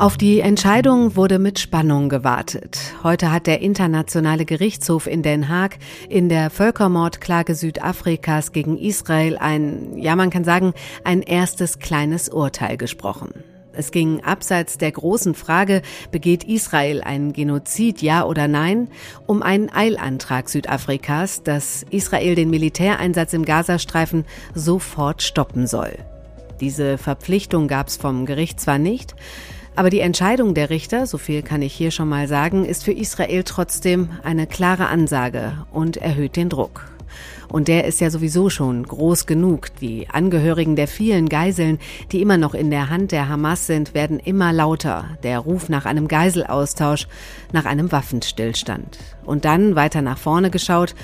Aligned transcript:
Auf 0.00 0.16
die 0.16 0.38
Entscheidung 0.38 1.16
wurde 1.16 1.40
mit 1.40 1.58
Spannung 1.58 2.08
gewartet. 2.08 2.78
Heute 3.02 3.32
hat 3.32 3.48
der 3.48 3.60
Internationale 3.60 4.44
Gerichtshof 4.44 5.08
in 5.08 5.24
Den 5.24 5.48
Haag 5.48 5.78
in 6.08 6.28
der 6.28 6.50
Völkermordklage 6.50 7.56
Südafrikas 7.56 8.52
gegen 8.52 8.78
Israel 8.78 9.36
ein, 9.38 9.98
ja 9.98 10.14
man 10.14 10.30
kann 10.30 10.44
sagen, 10.44 10.72
ein 11.02 11.20
erstes 11.20 11.80
kleines 11.80 12.28
Urteil 12.28 12.76
gesprochen. 12.76 13.30
Es 13.78 13.92
ging 13.92 14.24
abseits 14.24 14.76
der 14.76 14.90
großen 14.90 15.34
Frage, 15.34 15.82
begeht 16.10 16.42
Israel 16.42 17.00
einen 17.00 17.32
Genozid, 17.32 18.02
ja 18.02 18.24
oder 18.24 18.48
nein, 18.48 18.88
um 19.26 19.40
einen 19.40 19.72
Eilantrag 19.72 20.48
Südafrikas, 20.48 21.44
dass 21.44 21.86
Israel 21.88 22.34
den 22.34 22.50
Militäreinsatz 22.50 23.34
im 23.34 23.44
Gazastreifen 23.44 24.24
sofort 24.52 25.22
stoppen 25.22 25.68
soll. 25.68 25.96
Diese 26.60 26.98
Verpflichtung 26.98 27.68
gab 27.68 27.86
es 27.86 27.96
vom 27.96 28.26
Gericht 28.26 28.58
zwar 28.58 28.78
nicht, 28.78 29.14
aber 29.76 29.90
die 29.90 30.00
Entscheidung 30.00 30.54
der 30.54 30.70
Richter, 30.70 31.06
so 31.06 31.16
viel 31.16 31.42
kann 31.42 31.62
ich 31.62 31.72
hier 31.72 31.92
schon 31.92 32.08
mal 32.08 32.26
sagen, 32.26 32.64
ist 32.64 32.82
für 32.82 32.90
Israel 32.90 33.44
trotzdem 33.44 34.10
eine 34.24 34.48
klare 34.48 34.88
Ansage 34.88 35.52
und 35.70 35.98
erhöht 35.98 36.34
den 36.34 36.48
Druck. 36.48 36.97
Und 37.48 37.68
der 37.68 37.84
ist 37.84 38.00
ja 38.00 38.10
sowieso 38.10 38.50
schon 38.50 38.82
groß 38.82 39.26
genug. 39.26 39.68
Die 39.80 40.08
Angehörigen 40.10 40.76
der 40.76 40.86
vielen 40.86 41.28
Geiseln, 41.28 41.78
die 42.12 42.20
immer 42.20 42.36
noch 42.36 42.54
in 42.54 42.70
der 42.70 42.90
Hand 42.90 43.12
der 43.12 43.28
Hamas 43.28 43.66
sind, 43.66 43.94
werden 43.94 44.18
immer 44.18 44.52
lauter. 44.52 45.16
Der 45.22 45.38
Ruf 45.38 45.68
nach 45.68 45.86
einem 45.86 46.08
Geiselaustausch, 46.08 47.08
nach 47.52 47.64
einem 47.64 47.90
Waffenstillstand. 47.90 48.98
Und 49.24 49.44
dann, 49.44 49.76
weiter 49.76 50.02
nach 50.02 50.18
vorne 50.18 50.50
geschaut, 50.50 50.94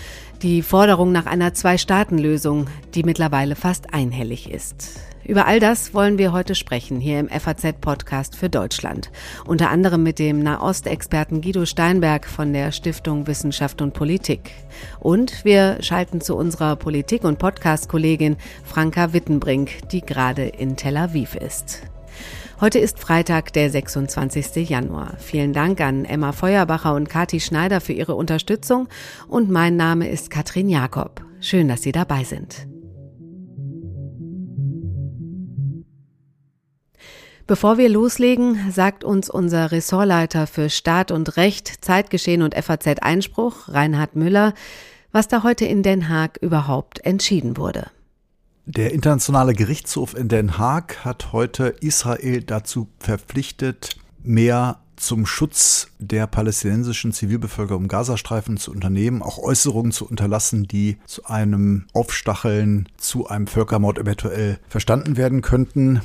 die 0.43 0.63
Forderung 0.63 1.13
nach 1.13 1.27
einer 1.27 1.55
Zwei-Staaten-Lösung, 1.55 2.67
die 2.95 3.03
mittlerweile 3.03 3.57
fast 3.57 3.95
einhellig 3.95 4.51
ist. 4.51 5.01
Über 5.27 5.47
all 5.47 5.59
das 5.59 5.95
wollen 5.95 6.19
wir 6.19 6.33
heute 6.33 6.55
sprechen, 6.55 7.01
hier 7.01 7.19
im 7.19 7.29
FAZ-Podcast 7.29 8.37
für 8.37 8.51
Deutschland. 8.51 9.11
Unter 9.47 9.71
anderem 9.71 10.03
mit 10.03 10.19
dem 10.19 10.43
Nahostexperten 10.43 11.41
Guido 11.41 11.65
Steinberg 11.65 12.27
von 12.27 12.53
der 12.53 12.73
Stiftung 12.73 13.27
Wissenschaft 13.27 13.81
und 13.81 13.95
Politik. 13.95 14.51
Und 15.01 15.45
wir 15.45 15.79
schalten 15.81 16.21
zu 16.21 16.37
unserer 16.37 16.77
Politik- 16.77 17.25
und 17.25 17.39
Podcast-Kollegin 17.39 18.37
Franka 18.65 19.15
Wittenbrink, 19.15 19.89
die 19.89 20.03
gerade 20.03 20.45
in 20.45 20.77
Tel 20.77 20.99
Aviv 20.99 21.35
ist. 21.35 21.83
Heute 22.61 22.79
ist 22.79 23.01
Freitag, 23.01 23.53
der 23.55 23.71
26. 23.71 24.69
Januar. 24.69 25.15
Vielen 25.19 25.53
Dank 25.55 25.81
an 25.81 26.05
Emma 26.05 26.33
Feuerbacher 26.33 26.95
und 26.95 27.09
Kati 27.09 27.41
Schneider 27.41 27.81
für 27.81 27.95
ihre 27.95 28.15
Unterstützung 28.15 28.89
und 29.27 29.51
mein 29.51 29.77
Name 29.77 30.09
ist 30.09 30.31
Katrin 30.31 30.69
Jakob. 30.69 31.23
Schön, 31.41 31.69
dass 31.69 31.83
Sie 31.83 31.93
dabei 31.93 32.25
sind. 32.25 32.67
Bevor 37.47 37.77
wir 37.77 37.91
loslegen, 37.91 38.73
sagt 38.73 39.05
uns 39.05 39.29
unser 39.29 39.71
Ressortleiter 39.71 40.47
für 40.47 40.71
Staat 40.71 41.11
und 41.11 41.37
Recht, 41.37 41.85
Zeitgeschehen 41.85 42.41
und 42.41 42.55
FAZ 42.55 42.87
Einspruch, 43.03 43.69
Reinhard 43.69 44.17
Müller, 44.17 44.55
was 45.13 45.29
da 45.29 45.43
heute 45.43 45.67
in 45.67 45.83
Den 45.83 46.09
Haag 46.09 46.39
überhaupt 46.41 47.05
entschieden 47.05 47.59
wurde. 47.59 47.91
Der 48.65 48.95
Internationale 48.95 49.53
Gerichtshof 49.53 50.17
in 50.17 50.29
Den 50.29 50.57
Haag 50.57 51.05
hat 51.05 51.35
heute 51.35 51.75
Israel 51.81 52.43
dazu 52.43 52.89
verpflichtet, 52.99 53.99
mehr 54.23 54.79
zum 54.97 55.27
Schutz 55.27 55.89
der 55.99 56.27
palästinensischen 56.27 57.13
Zivilbevölkerung 57.13 57.83
im 57.83 57.89
Gazastreifen 57.89 58.57
zu 58.57 58.71
unternehmen, 58.71 59.23
auch 59.23 59.39
Äußerungen 59.39 59.93
zu 59.93 60.09
unterlassen, 60.09 60.67
die 60.67 60.97
zu 61.05 61.27
einem 61.27 61.85
Aufstacheln, 61.93 62.89
zu 62.97 63.27
einem 63.27 63.47
Völkermord 63.49 63.99
eventuell 63.99 64.59
verstanden 64.69 65.19
werden 65.19 65.43
könnten. 65.43 66.01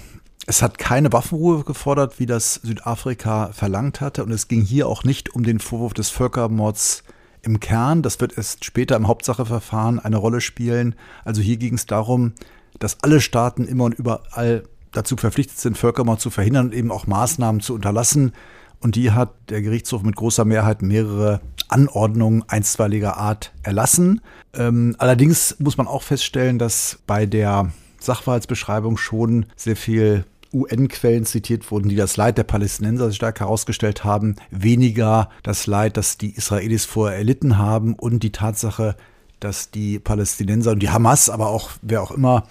Es 0.49 0.63
hat 0.63 0.79
keine 0.79 1.13
Waffenruhe 1.13 1.63
gefordert, 1.63 2.19
wie 2.19 2.25
das 2.25 2.55
Südafrika 2.55 3.51
verlangt 3.53 4.01
hatte. 4.01 4.23
Und 4.23 4.31
es 4.31 4.47
ging 4.47 4.61
hier 4.61 4.87
auch 4.87 5.03
nicht 5.03 5.35
um 5.35 5.43
den 5.43 5.59
Vorwurf 5.59 5.93
des 5.93 6.09
Völkermords 6.09 7.03
im 7.43 7.59
Kern. 7.59 8.01
Das 8.01 8.19
wird 8.19 8.35
erst 8.35 8.65
später 8.65 8.95
im 8.95 9.07
Hauptsacheverfahren 9.07 9.99
eine 9.99 10.17
Rolle 10.17 10.41
spielen. 10.41 10.95
Also 11.23 11.43
hier 11.43 11.57
ging 11.57 11.75
es 11.75 11.85
darum, 11.85 12.33
dass 12.79 12.97
alle 13.03 13.21
Staaten 13.21 13.65
immer 13.65 13.83
und 13.83 13.93
überall 13.93 14.63
dazu 14.91 15.17
verpflichtet 15.17 15.59
sind, 15.59 15.77
Völkermord 15.77 16.19
zu 16.19 16.31
verhindern 16.31 16.69
und 16.69 16.73
eben 16.73 16.89
auch 16.89 17.05
Maßnahmen 17.05 17.61
zu 17.61 17.75
unterlassen. 17.75 18.31
Und 18.79 18.95
die 18.95 19.11
hat 19.11 19.35
der 19.49 19.61
Gerichtshof 19.61 20.01
mit 20.01 20.15
großer 20.15 20.45
Mehrheit 20.45 20.81
mehrere 20.81 21.41
Anordnungen 21.67 22.43
einstweiliger 22.47 23.17
Art 23.17 23.53
erlassen. 23.61 24.19
Ähm, 24.55 24.95
allerdings 24.97 25.57
muss 25.59 25.77
man 25.77 25.85
auch 25.85 26.01
feststellen, 26.01 26.57
dass 26.57 26.97
bei 27.05 27.27
der 27.27 27.71
Sachverhaltsbeschreibung 27.99 28.97
schon 28.97 29.45
sehr 29.55 29.75
viel 29.75 30.25
UN-Quellen 30.53 31.25
zitiert 31.25 31.69
wurden, 31.71 31.89
die 31.89 31.95
das 31.95 32.17
Leid 32.17 32.37
der 32.37 32.43
Palästinenser 32.43 33.11
stark 33.11 33.39
herausgestellt 33.39 34.03
haben, 34.03 34.35
weniger 34.51 35.29
das 35.43 35.67
Leid, 35.67 35.97
das 35.97 36.17
die 36.17 36.35
Israelis 36.35 36.85
vorher 36.85 37.17
erlitten 37.17 37.57
haben 37.57 37.93
und 37.93 38.21
die 38.23 38.31
Tatsache, 38.31 38.95
dass 39.39 39.71
die 39.71 39.99
Palästinenser 39.99 40.71
und 40.71 40.79
die 40.79 40.89
Hamas, 40.89 41.29
aber 41.29 41.49
auch 41.49 41.71
wer 41.81 42.01
auch 42.01 42.11
immer 42.11 42.43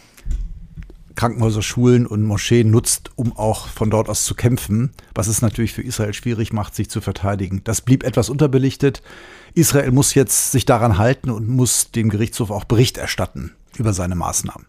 Krankenhäuser, 1.19 1.63
Schulen 1.63 2.07
und 2.07 2.23
Moscheen 2.23 2.71
nutzt, 2.71 3.11
um 3.17 3.37
auch 3.37 3.67
von 3.67 3.91
dort 3.91 4.09
aus 4.09 4.25
zu 4.25 4.37
kämpfen, 4.37 4.93
was 5.17 5.27
es 5.27 5.43
natürlich 5.43 5.73
für 5.73 5.83
Israel 5.83 6.15
schwierig 6.15 6.53
macht, 6.53 6.77
sich 6.77 6.89
zu 6.89 7.01
verteidigen. 7.01 7.61
Das 7.65 7.81
blieb 7.81 8.05
etwas 8.05 8.31
unterbelichtet. 8.31 9.03
Israel 9.53 9.91
muss 9.91 10.15
jetzt 10.15 10.53
sich 10.53 10.65
daran 10.65 10.97
halten 10.97 11.31
und 11.31 11.49
muss 11.49 11.91
dem 11.91 12.09
Gerichtshof 12.09 12.53
auch 12.53 12.63
Bericht 12.63 12.99
erstatten 12.99 13.57
über 13.77 13.93
seine 13.93 14.15
Maßnahmen. 14.15 14.67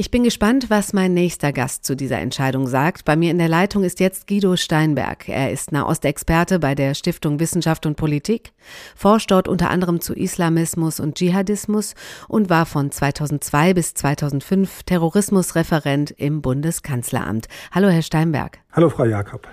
Ich 0.00 0.12
bin 0.12 0.22
gespannt, 0.22 0.70
was 0.70 0.92
mein 0.92 1.12
nächster 1.12 1.52
Gast 1.52 1.84
zu 1.84 1.96
dieser 1.96 2.18
Entscheidung 2.18 2.68
sagt. 2.68 3.04
Bei 3.04 3.16
mir 3.16 3.32
in 3.32 3.38
der 3.38 3.48
Leitung 3.48 3.82
ist 3.82 3.98
jetzt 3.98 4.28
Guido 4.28 4.54
Steinberg. 4.54 5.28
Er 5.28 5.50
ist 5.50 5.72
Nahostexperte 5.72 6.60
bei 6.60 6.76
der 6.76 6.94
Stiftung 6.94 7.40
Wissenschaft 7.40 7.84
und 7.84 7.96
Politik, 7.96 8.52
forscht 8.94 9.32
dort 9.32 9.48
unter 9.48 9.70
anderem 9.70 10.00
zu 10.00 10.14
Islamismus 10.14 11.00
und 11.00 11.16
Dschihadismus 11.16 11.96
und 12.28 12.48
war 12.48 12.64
von 12.64 12.92
2002 12.92 13.74
bis 13.74 13.94
2005 13.94 14.84
Terrorismusreferent 14.84 16.12
im 16.12 16.42
Bundeskanzleramt. 16.42 17.48
Hallo, 17.72 17.88
Herr 17.88 18.02
Steinberg. 18.02 18.60
Hallo, 18.70 18.90
Frau 18.90 19.04
Jakob. 19.04 19.48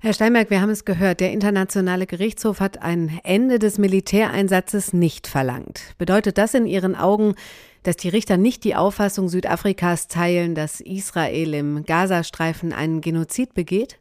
Herr 0.00 0.12
Steinberg, 0.12 0.50
wir 0.50 0.60
haben 0.60 0.70
es 0.70 0.84
gehört, 0.84 1.20
der 1.20 1.30
Internationale 1.30 2.06
Gerichtshof 2.06 2.58
hat 2.58 2.82
ein 2.82 3.20
Ende 3.22 3.60
des 3.60 3.78
Militäreinsatzes 3.78 4.92
nicht 4.92 5.28
verlangt. 5.28 5.94
Bedeutet 5.98 6.36
das 6.36 6.52
in 6.52 6.66
Ihren 6.66 6.96
Augen, 6.96 7.36
dass 7.84 7.96
die 7.96 8.08
Richter 8.08 8.36
nicht 8.36 8.64
die 8.64 8.74
Auffassung 8.74 9.28
Südafrikas 9.28 10.08
teilen, 10.08 10.54
dass 10.54 10.80
Israel 10.80 11.54
im 11.54 11.84
Gazastreifen 11.84 12.72
einen 12.72 13.00
Genozid 13.00 13.54
begeht? 13.54 14.00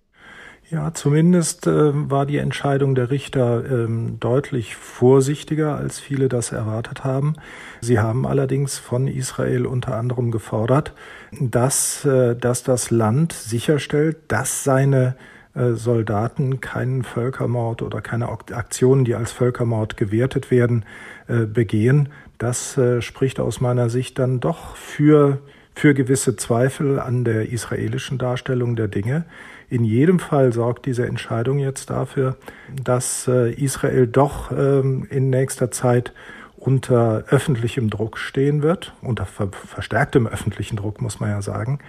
Ja, 0.69 0.93
zumindest 0.93 1.67
äh, 1.67 1.91
war 2.09 2.25
die 2.25 2.37
Entscheidung 2.37 2.95
der 2.95 3.11
Richter 3.11 3.63
ähm, 3.69 4.17
deutlich 4.19 4.75
vorsichtiger, 4.75 5.75
als 5.75 5.99
viele 5.99 6.29
das 6.29 6.51
erwartet 6.51 7.03
haben. 7.03 7.35
Sie 7.81 7.99
haben 7.99 8.25
allerdings 8.25 8.79
von 8.79 9.07
Israel 9.07 9.67
unter 9.67 9.95
anderem 9.95 10.31
gefordert, 10.31 10.93
dass, 11.39 12.05
äh, 12.05 12.35
dass 12.35 12.63
das 12.63 12.89
Land 12.89 13.33
sicherstellt, 13.33 14.17
dass 14.29 14.63
seine 14.63 15.15
äh, 15.53 15.73
Soldaten 15.73 16.61
keinen 16.61 17.03
Völkermord 17.03 17.83
oder 17.83 18.01
keine 18.01 18.29
Aktionen, 18.29 19.05
die 19.05 19.13
als 19.13 19.31
Völkermord 19.31 19.97
gewertet 19.97 20.49
werden, 20.49 20.85
äh, 21.27 21.45
begehen. 21.45 22.09
Das 22.43 22.77
äh, 22.77 23.01
spricht 23.01 23.39
aus 23.39 23.61
meiner 23.61 23.89
Sicht 23.89 24.19
dann 24.19 24.41
doch 24.41 24.75
für, 24.75 25.37
für 25.75 25.93
gewisse 25.93 26.35
Zweifel 26.35 26.99
an 26.99 27.23
der 27.23 27.49
israelischen 27.53 28.17
Darstellung 28.17 28.75
der 28.75 28.89
Dinge. 28.89 29.23
In 29.69 29.85
jedem 29.85 30.19
Fall 30.19 30.51
sorgt 30.51 30.85
diese 30.85 31.07
Entscheidung 31.07 31.57
jetzt 31.57 31.89
dafür, 31.89 32.35
dass 32.83 33.29
äh, 33.29 33.53
Israel 33.53 34.07
doch 34.07 34.51
ähm, 34.51 35.07
in 35.09 35.29
nächster 35.29 35.71
Zeit 35.71 36.11
unter 36.57 37.23
öffentlichem 37.29 37.89
Druck 37.89 38.17
stehen 38.17 38.61
wird, 38.61 38.93
unter 39.01 39.25
verstärktem 39.25 40.27
öffentlichen 40.27 40.75
Druck 40.75 41.01
muss 41.01 41.21
man 41.21 41.29
ja 41.29 41.41
sagen, 41.41 41.79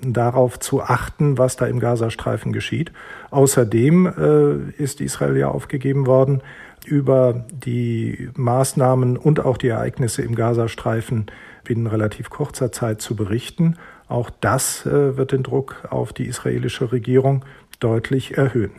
darauf 0.00 0.58
zu 0.58 0.82
achten, 0.82 1.38
was 1.38 1.54
da 1.54 1.66
im 1.66 1.78
Gazastreifen 1.78 2.52
geschieht. 2.52 2.90
Außerdem 3.30 4.06
äh, 4.06 4.82
ist 4.82 5.00
Israel 5.00 5.36
ja 5.36 5.48
aufgegeben 5.48 6.06
worden, 6.06 6.42
über 6.86 7.44
die 7.50 8.30
Maßnahmen 8.34 9.16
und 9.16 9.40
auch 9.40 9.56
die 9.56 9.68
Ereignisse 9.68 10.22
im 10.22 10.34
Gazastreifen 10.34 11.26
binnen 11.64 11.86
relativ 11.86 12.30
kurzer 12.30 12.72
Zeit 12.72 13.00
zu 13.00 13.16
berichten. 13.16 13.76
Auch 14.08 14.30
das 14.40 14.86
äh, 14.86 15.16
wird 15.16 15.32
den 15.32 15.42
Druck 15.42 15.86
auf 15.90 16.12
die 16.12 16.26
israelische 16.26 16.90
Regierung 16.92 17.44
deutlich 17.78 18.36
erhöhen. 18.36 18.72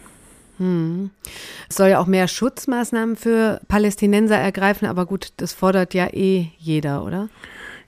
Hm. 0.57 1.09
Es 1.69 1.77
soll 1.77 1.89
ja 1.89 1.99
auch 1.99 2.05
mehr 2.05 2.27
Schutzmaßnahmen 2.27 3.15
für 3.15 3.61
Palästinenser 3.67 4.37
ergreifen, 4.37 4.87
aber 4.87 5.05
gut, 5.05 5.33
das 5.37 5.53
fordert 5.53 5.93
ja 5.93 6.07
eh 6.13 6.47
jeder, 6.59 7.03
oder? 7.03 7.29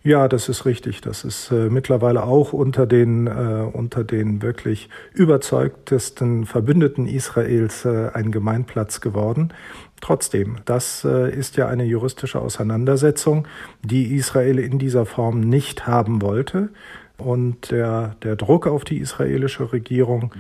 Ja, 0.06 0.28
das 0.28 0.50
ist 0.50 0.66
richtig. 0.66 1.00
Das 1.00 1.24
ist 1.24 1.50
äh, 1.52 1.70
mittlerweile 1.70 2.24
auch 2.24 2.52
unter 2.52 2.86
den, 2.86 3.28
äh, 3.28 3.70
unter 3.72 4.04
den 4.04 4.42
wirklich 4.42 4.90
überzeugtesten 5.14 6.46
Verbündeten 6.46 7.08
Israels 7.08 7.86
äh, 7.86 8.10
ein 8.14 8.32
Gemeinplatz 8.32 9.00
geworden. 9.00 9.54
Trotzdem, 10.04 10.58
das 10.66 11.06
äh, 11.06 11.34
ist 11.34 11.56
ja 11.56 11.70
eine 11.70 11.86
juristische 11.86 12.42
Auseinandersetzung, 12.42 13.48
die 13.84 14.16
Israel 14.16 14.60
in 14.60 14.78
dieser 14.78 15.06
Form 15.06 15.40
nicht 15.40 15.88
haben 15.88 16.22
wollte. 16.22 16.68
Und 17.18 17.72
der, 17.72 18.18
der 18.22 18.36
Druck 18.36 18.68
auf 18.68 18.84
die 18.84 18.98
israelische 18.98 19.72
Regierung, 19.72 20.34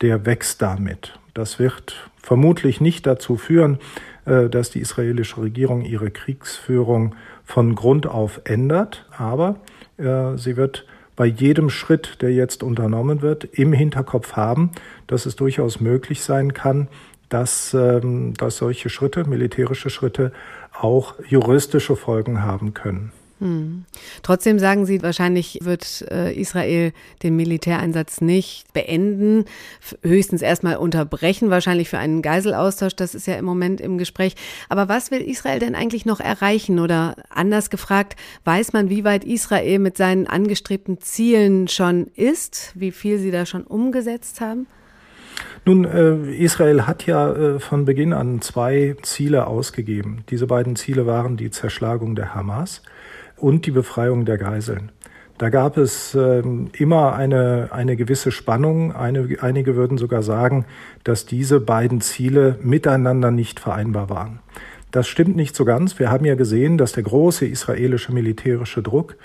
der 0.00 0.24
wächst 0.24 0.62
damit. 0.62 1.18
Das 1.34 1.58
wird 1.58 2.08
vermutlich 2.16 2.80
nicht 2.80 3.06
dazu 3.06 3.36
führen, 3.36 3.78
äh, 4.24 4.48
dass 4.48 4.70
die 4.70 4.80
israelische 4.80 5.42
Regierung 5.42 5.82
ihre 5.82 6.10
Kriegsführung 6.10 7.14
von 7.44 7.74
Grund 7.74 8.06
auf 8.06 8.40
ändert, 8.44 9.04
aber 9.18 9.56
äh, 9.98 10.38
sie 10.38 10.56
wird 10.56 10.86
bei 11.14 11.26
jedem 11.26 11.68
Schritt, 11.68 12.22
der 12.22 12.32
jetzt 12.32 12.62
unternommen 12.62 13.20
wird, 13.20 13.44
im 13.44 13.74
Hinterkopf 13.74 14.32
haben, 14.32 14.70
dass 15.06 15.26
es 15.26 15.36
durchaus 15.36 15.78
möglich 15.78 16.22
sein 16.22 16.54
kann, 16.54 16.88
dass, 17.30 17.72
ähm, 17.72 18.34
dass 18.34 18.58
solche 18.58 18.90
Schritte, 18.90 19.24
militärische 19.24 19.88
Schritte, 19.88 20.32
auch 20.78 21.14
juristische 21.26 21.96
Folgen 21.96 22.42
haben 22.42 22.74
können. 22.74 23.12
Hm. 23.40 23.86
Trotzdem 24.22 24.58
sagen 24.58 24.84
Sie, 24.84 25.02
wahrscheinlich 25.02 25.60
wird 25.62 26.04
äh, 26.10 26.38
Israel 26.38 26.92
den 27.22 27.36
Militäreinsatz 27.36 28.20
nicht 28.20 28.70
beenden, 28.74 29.46
höchstens 30.02 30.42
erstmal 30.42 30.76
unterbrechen, 30.76 31.48
wahrscheinlich 31.48 31.88
für 31.88 31.96
einen 31.96 32.20
Geiselaustausch. 32.20 32.94
Das 32.96 33.14
ist 33.14 33.26
ja 33.26 33.36
im 33.36 33.46
Moment 33.46 33.80
im 33.80 33.96
Gespräch. 33.96 34.34
Aber 34.68 34.90
was 34.90 35.10
will 35.10 35.22
Israel 35.22 35.58
denn 35.58 35.74
eigentlich 35.74 36.04
noch 36.04 36.20
erreichen? 36.20 36.78
Oder 36.78 37.16
anders 37.30 37.70
gefragt, 37.70 38.16
weiß 38.44 38.74
man, 38.74 38.90
wie 38.90 39.04
weit 39.04 39.24
Israel 39.24 39.78
mit 39.78 39.96
seinen 39.96 40.26
angestrebten 40.26 41.00
Zielen 41.00 41.66
schon 41.66 42.08
ist? 42.16 42.72
Wie 42.74 42.92
viel 42.92 43.18
sie 43.18 43.30
da 43.30 43.46
schon 43.46 43.64
umgesetzt 43.64 44.42
haben? 44.42 44.66
Nun, 45.66 45.84
äh, 45.84 46.32
Israel 46.32 46.86
hat 46.86 47.06
ja 47.06 47.32
äh, 47.32 47.60
von 47.60 47.84
Beginn 47.84 48.12
an 48.12 48.40
zwei 48.40 48.96
Ziele 49.02 49.46
ausgegeben. 49.46 50.24
Diese 50.30 50.46
beiden 50.46 50.74
Ziele 50.76 51.06
waren 51.06 51.36
die 51.36 51.50
Zerschlagung 51.50 52.14
der 52.14 52.34
Hamas 52.34 52.82
und 53.36 53.66
die 53.66 53.70
Befreiung 53.70 54.24
der 54.24 54.38
Geiseln. 54.38 54.90
Da 55.36 55.48
gab 55.48 55.76
es 55.76 56.14
äh, 56.14 56.42
immer 56.76 57.14
eine, 57.14 57.68
eine 57.72 57.96
gewisse 57.96 58.30
Spannung. 58.30 58.94
Eine, 58.94 59.36
einige 59.40 59.76
würden 59.76 59.96
sogar 59.96 60.22
sagen, 60.22 60.66
dass 61.04 61.24
diese 61.24 61.60
beiden 61.60 62.00
Ziele 62.00 62.58
miteinander 62.62 63.30
nicht 63.30 63.60
vereinbar 63.60 64.10
waren. 64.10 64.40
Das 64.90 65.08
stimmt 65.08 65.36
nicht 65.36 65.54
so 65.54 65.64
ganz. 65.64 65.98
Wir 65.98 66.10
haben 66.10 66.24
ja 66.24 66.34
gesehen, 66.34 66.78
dass 66.78 66.92
der 66.92 67.04
große 67.04 67.46
israelische 67.46 68.12
militärische 68.12 68.82
Druck 68.82 69.16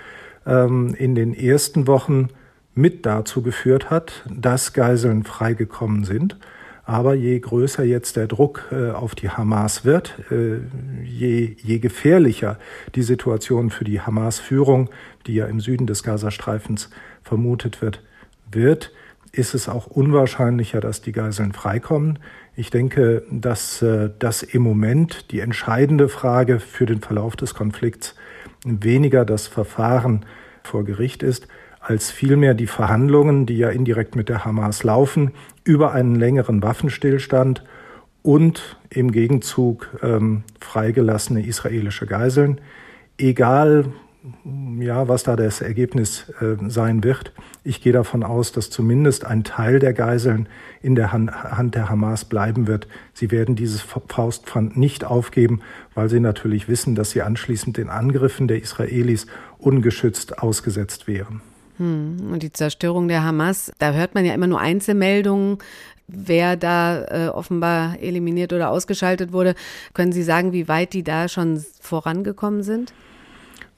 ähm, 0.46 0.94
in 0.96 1.14
den 1.14 1.34
ersten 1.34 1.86
Wochen 1.86 2.28
mit 2.76 3.06
dazu 3.06 3.42
geführt 3.42 3.90
hat, 3.90 4.24
dass 4.30 4.72
Geiseln 4.72 5.24
freigekommen 5.24 6.04
sind. 6.04 6.38
Aber 6.84 7.14
je 7.14 7.36
größer 7.40 7.82
jetzt 7.82 8.16
der 8.16 8.28
Druck 8.28 8.66
äh, 8.70 8.90
auf 8.90 9.16
die 9.16 9.30
Hamas 9.30 9.84
wird, 9.84 10.14
äh, 10.30 10.58
je, 11.02 11.56
je 11.60 11.78
gefährlicher 11.80 12.58
die 12.94 13.02
Situation 13.02 13.70
für 13.70 13.82
die 13.82 14.00
Hamas-Führung, 14.00 14.90
die 15.26 15.34
ja 15.34 15.46
im 15.46 15.58
Süden 15.58 15.88
des 15.88 16.04
Gazastreifens 16.04 16.90
vermutet 17.24 17.82
wird, 17.82 18.02
wird, 18.52 18.92
ist 19.32 19.54
es 19.54 19.68
auch 19.68 19.86
unwahrscheinlicher, 19.86 20.80
dass 20.80 21.02
die 21.02 21.12
Geiseln 21.12 21.52
freikommen. 21.52 22.20
Ich 22.54 22.70
denke, 22.70 23.24
dass 23.32 23.82
äh, 23.82 24.10
das 24.18 24.44
im 24.44 24.62
Moment 24.62 25.32
die 25.32 25.40
entscheidende 25.40 26.08
Frage 26.08 26.60
für 26.60 26.86
den 26.86 27.00
Verlauf 27.00 27.36
des 27.36 27.54
Konflikts 27.54 28.14
weniger 28.64 29.24
das 29.24 29.46
Verfahren 29.48 30.24
vor 30.62 30.84
Gericht 30.84 31.22
ist, 31.22 31.48
als 31.86 32.10
vielmehr 32.10 32.54
die 32.54 32.66
Verhandlungen, 32.66 33.46
die 33.46 33.58
ja 33.58 33.68
indirekt 33.68 34.16
mit 34.16 34.28
der 34.28 34.44
Hamas 34.44 34.82
laufen, 34.82 35.30
über 35.62 35.92
einen 35.92 36.16
längeren 36.16 36.60
Waffenstillstand 36.60 37.62
und 38.22 38.76
im 38.90 39.12
Gegenzug 39.12 39.96
ähm, 40.02 40.42
freigelassene 40.60 41.46
israelische 41.46 42.06
Geiseln. 42.06 42.60
Egal, 43.18 43.84
ja, 44.80 45.06
was 45.06 45.22
da 45.22 45.36
das 45.36 45.60
Ergebnis 45.60 46.28
äh, 46.40 46.56
sein 46.68 47.04
wird. 47.04 47.30
Ich 47.62 47.80
gehe 47.80 47.92
davon 47.92 48.24
aus, 48.24 48.50
dass 48.50 48.68
zumindest 48.68 49.24
ein 49.24 49.44
Teil 49.44 49.78
der 49.78 49.92
Geiseln 49.92 50.48
in 50.82 50.96
der 50.96 51.12
Han 51.12 51.30
Hand 51.30 51.76
der 51.76 51.88
Hamas 51.88 52.24
bleiben 52.24 52.66
wird. 52.66 52.88
Sie 53.14 53.30
werden 53.30 53.54
dieses 53.54 53.82
Faustpfand 53.82 54.76
nicht 54.76 55.04
aufgeben, 55.04 55.60
weil 55.94 56.08
sie 56.08 56.18
natürlich 56.18 56.68
wissen, 56.68 56.96
dass 56.96 57.12
sie 57.12 57.22
anschließend 57.22 57.76
den 57.76 57.90
Angriffen 57.90 58.48
der 58.48 58.60
Israelis 58.60 59.28
ungeschützt 59.58 60.40
ausgesetzt 60.40 61.06
wären. 61.06 61.42
Hm. 61.78 62.30
Und 62.32 62.42
die 62.42 62.52
Zerstörung 62.52 63.08
der 63.08 63.24
Hamas, 63.24 63.72
da 63.78 63.92
hört 63.92 64.14
man 64.14 64.24
ja 64.24 64.34
immer 64.34 64.46
nur 64.46 64.60
Einzelmeldungen, 64.60 65.58
wer 66.08 66.56
da 66.56 67.04
äh, 67.04 67.28
offenbar 67.28 68.00
eliminiert 68.00 68.52
oder 68.52 68.70
ausgeschaltet 68.70 69.32
wurde. 69.32 69.54
Können 69.92 70.12
Sie 70.12 70.22
sagen, 70.22 70.52
wie 70.52 70.68
weit 70.68 70.92
die 70.92 71.02
da 71.02 71.28
schon 71.28 71.64
vorangekommen 71.80 72.62
sind? 72.62 72.92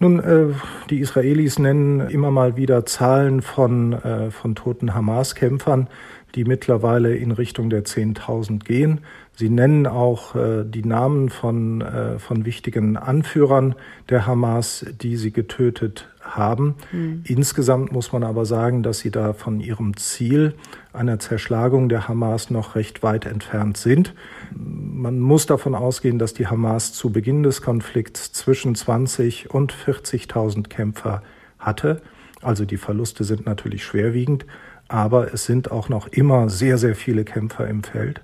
Nun, 0.01 0.21
äh, 0.21 0.55
die 0.91 1.01
Israelis 1.01 1.59
nennen 1.59 2.01
immer 2.09 2.31
mal 2.31 2.57
wieder 2.57 2.87
Zahlen 2.87 3.43
von, 3.43 3.95
äh, 3.95 4.31
von 4.31 4.55
toten 4.55 4.95
Hamas-Kämpfern, 4.95 5.89
die 6.35 6.45
mittlerweile 6.45 7.17
in 7.17 7.33
Richtung 7.33 7.69
der 7.69 7.85
10.000 7.85 8.65
gehen. 8.65 9.01
Sie 9.39 9.51
nennen 9.51 9.87
auch 9.87 10.35
äh, 10.35 10.65
die 10.65 10.85
Namen 10.85 11.29
von, 11.29 11.81
äh, 11.81 12.19
von 12.19 12.45
wichtigen 12.45 12.97
Anführern 12.97 13.77
der 14.09 14.27
Hamas, 14.27 14.85
die 15.01 15.17
sie 15.17 15.31
getötet 15.31 16.09
haben. 16.21 16.75
Mhm. 16.91 17.23
Insgesamt 17.23 17.93
muss 17.93 18.11
man 18.13 18.25
aber 18.25 18.45
sagen, 18.47 18.83
dass 18.83 18.99
sie 18.99 19.13
da 19.13 19.35
von 19.35 19.61
ihrem 19.61 19.97
Ziel 19.97 20.55
einer 20.93 21.21
Zerschlagung 21.21 21.89
der 21.89 22.09
Hamas 22.09 22.51
noch 22.51 22.75
recht 22.75 23.05
weit 23.05 23.27
entfernt 23.27 23.77
sind. 23.77 24.13
Man 24.53 25.21
muss 25.21 25.47
davon 25.47 25.77
ausgehen, 25.77 26.19
dass 26.19 26.35
die 26.35 26.49
Hamas 26.49 26.93
zu 26.93 27.11
Beginn 27.11 27.45
des 27.45 27.63
Konflikts 27.63 28.33
zwischen 28.33 28.75
20 28.75 29.55
und 29.55 29.73
40.000 29.73 30.67
Kämpfer 30.69 31.23
hatte. 31.61 32.03
Also 32.43 32.65
die 32.65 32.77
Verluste 32.77 33.23
sind 33.23 33.47
natürlich 33.47 33.85
schwerwiegend, 33.85 34.47
aber 34.89 35.33
es 35.33 35.45
sind 35.45 35.71
auch 35.71 35.89
noch 35.89 36.09
immer 36.09 36.49
sehr, 36.49 36.77
sehr 36.77 36.97
viele 36.97 37.23
Kämpfer 37.23 37.69
im 37.69 37.85
Feld. 37.85 38.21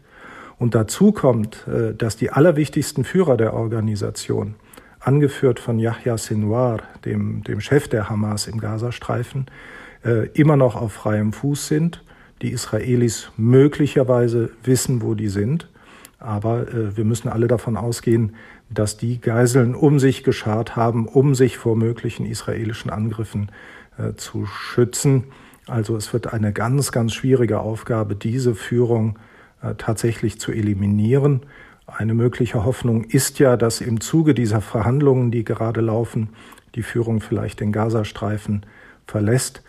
Und 0.59 0.75
dazu 0.75 1.12
kommt, 1.12 1.67
äh, 1.67 1.95
dass 1.95 2.17
die 2.17 2.31
allerwichtigsten 2.31 3.05
Führer 3.05 3.37
der 3.37 3.55
Organisation, 3.55 4.55
angeführt 5.01 5.61
von 5.61 5.79
Yahya 5.79 6.17
Sinwar, 6.17 6.83
dem, 7.05 7.43
dem 7.45 7.61
Chef 7.61 7.89
der 7.89 8.09
Hamas 8.09 8.47
im 8.47 8.59
Gazastreifen, 8.59 9.47
äh, 10.05 10.29
immer 10.29 10.56
noch 10.56 10.77
auf 10.77 10.93
freiem 10.93 11.33
Fuß 11.33 11.69
sind. 11.69 12.03
Die 12.41 12.51
Israelis 12.51 13.31
möglicherweise 13.37 14.51
wissen, 14.62 15.03
wo 15.03 15.15
die 15.15 15.29
sind. 15.29 15.69
Aber 16.19 16.69
äh, 16.69 16.97
wir 16.97 17.05
müssen 17.05 17.29
alle 17.29 17.49
davon 17.49 17.77
ausgehen, 17.77 18.35
dass 18.71 18.97
die 18.97 19.21
Geiseln 19.21 19.75
um 19.75 19.99
sich 19.99 20.25
geschart 20.25 20.75
haben, 20.75 21.07
um 21.07 21.35
sich 21.35 21.59
vor 21.59 21.77
möglichen 21.77 22.25
israelischen 22.25 22.91
Angriffen 22.91 23.50
zu 24.17 24.47
schützen. 24.47 25.25
Also 25.69 25.97
es 25.97 26.12
wird 26.12 26.33
eine 26.33 26.52
ganz, 26.52 26.90
ganz 26.90 27.12
schwierige 27.12 27.61
Aufgabe, 27.61 28.17
diese 28.17 28.57
Führung 28.57 29.19
tatsächlich 29.73 30.38
zu 30.38 30.52
eliminieren. 30.52 31.42
Eine 31.87 32.14
mögliche 32.14 32.64
Hoffnung 32.64 33.04
ist 33.04 33.38
ja, 33.38 33.56
dass 33.56 33.80
im 33.80 34.00
Zuge 34.00 34.35
dieser 34.35 34.61
Verhandlungen, 34.61 35.30
die 35.30 35.44
gerade 35.44 35.80
laufen, 35.80 36.30
die 36.75 36.83
Führung 36.83 37.21
vielleicht 37.21 37.61
den 37.61 37.73
Gazastreifen 37.73 38.66
verlässt. 39.06 39.62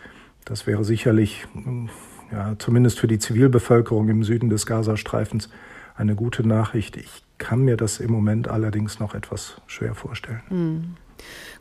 Das 0.44 0.66
wäre 0.66 0.84
sicherlich, 0.84 1.46
mm, 1.54 1.86
ja, 2.32 2.54
zumindest 2.58 2.98
für 2.98 3.06
die 3.06 3.18
Zivilbevölkerung 3.18 4.08
im 4.08 4.24
Süden 4.24 4.48
des 4.48 4.66
Gazastreifens 4.66 5.50
eine 5.94 6.14
gute 6.14 6.46
Nachricht. 6.46 6.96
Ich 6.96 7.22
kann 7.38 7.60
mir 7.60 7.76
das 7.76 8.00
im 8.00 8.10
Moment 8.10 8.48
allerdings 8.48 8.98
noch 8.98 9.14
etwas 9.14 9.60
schwer 9.66 9.94
vorstellen. 9.94 10.42
Mhm. 10.50 11.05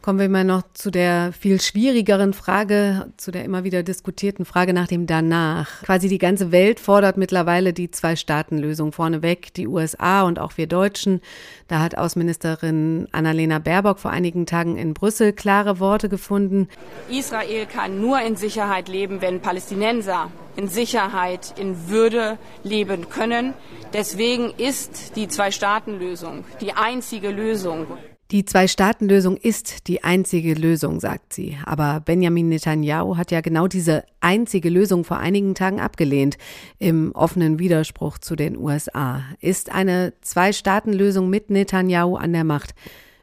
Kommen 0.02 0.20
wir 0.20 0.30
mal 0.30 0.44
noch 0.44 0.62
zu 0.74 0.92
der 0.92 1.34
viel 1.34 1.60
schwierigeren 1.60 2.34
Frage, 2.34 3.12
zu 3.18 3.32
der 3.32 3.44
immer 3.44 3.64
wieder 3.64 3.82
diskutierten 3.82 4.46
Frage 4.46 4.72
nach 4.72 4.88
dem 4.88 5.08
Danach. 5.08 5.82
Quasi 5.82 6.10
die 6.10 6.20
ganze 6.20 6.52
Welt 6.52 6.80
fordert 6.80 7.18
mittlerweile 7.18 7.74
die 7.74 7.90
Zwei-Staaten-Lösung 7.90 8.92
vorneweg, 8.92 9.54
die 9.56 9.68
USA 9.68 10.22
und 10.22 10.38
auch 10.38 10.58
wir 10.58 10.68
Deutschen. 10.68 11.22
Da 11.68 11.80
hat 11.80 11.98
Außenministerin 11.98 13.08
Annalena 13.12 13.58
Baerbock 13.58 13.98
vor 13.98 14.12
einigen 14.12 14.46
Tagen 14.46 14.78
in 14.78 14.94
Brüssel 14.94 15.34
klare 15.34 15.80
Worte 15.80 16.08
gefunden. 16.08 16.68
Israel 17.10 17.66
kann 17.66 18.00
nur 18.00 18.22
in 18.22 18.36
Sicherheit 18.36 18.88
leben, 18.88 19.22
wenn 19.22 19.42
Palästinenser 19.42 20.30
in 20.56 20.68
Sicherheit, 20.68 21.56
in 21.58 21.90
Würde 21.90 22.38
leben 22.64 23.10
können. 23.10 23.54
Deswegen 23.94 24.54
ist 24.58 25.16
die 25.16 25.28
Zwei-Staaten-Lösung 25.28 26.46
die 26.62 26.74
einzige 26.74 27.30
Lösung. 27.32 27.88
Die 28.32 28.44
Zwei-Staaten-Lösung 28.44 29.38
ist 29.38 29.88
die 29.88 30.03
einzige 30.03 30.55
Lösung, 30.55 31.00
sagt 31.00 31.32
sie. 31.32 31.60
Aber 31.63 32.00
Benjamin 32.00 32.50
Netanyahu 32.50 33.17
hat 33.17 33.29
ja 33.29 33.41
genau 33.41 33.67
diese 33.67 34.03
einzige 34.20 34.70
Lösung 34.70 35.03
vor 35.03 35.17
einigen 35.17 35.53
Tagen 35.53 35.79
abgelehnt, 35.79 36.39
im 36.79 37.12
offenen 37.13 37.60
Widerspruch 37.60 38.17
zu 38.17 38.36
den 38.36 38.58
USA. 38.58 39.22
Ist 39.41 39.72
eine 39.72 40.13
Zwei-Staaten-Lösung 40.22 41.29
mit 41.29 41.51
Netanyahu 41.51 42.15
an 42.15 42.34
der 42.34 42.44
Macht 42.44 42.74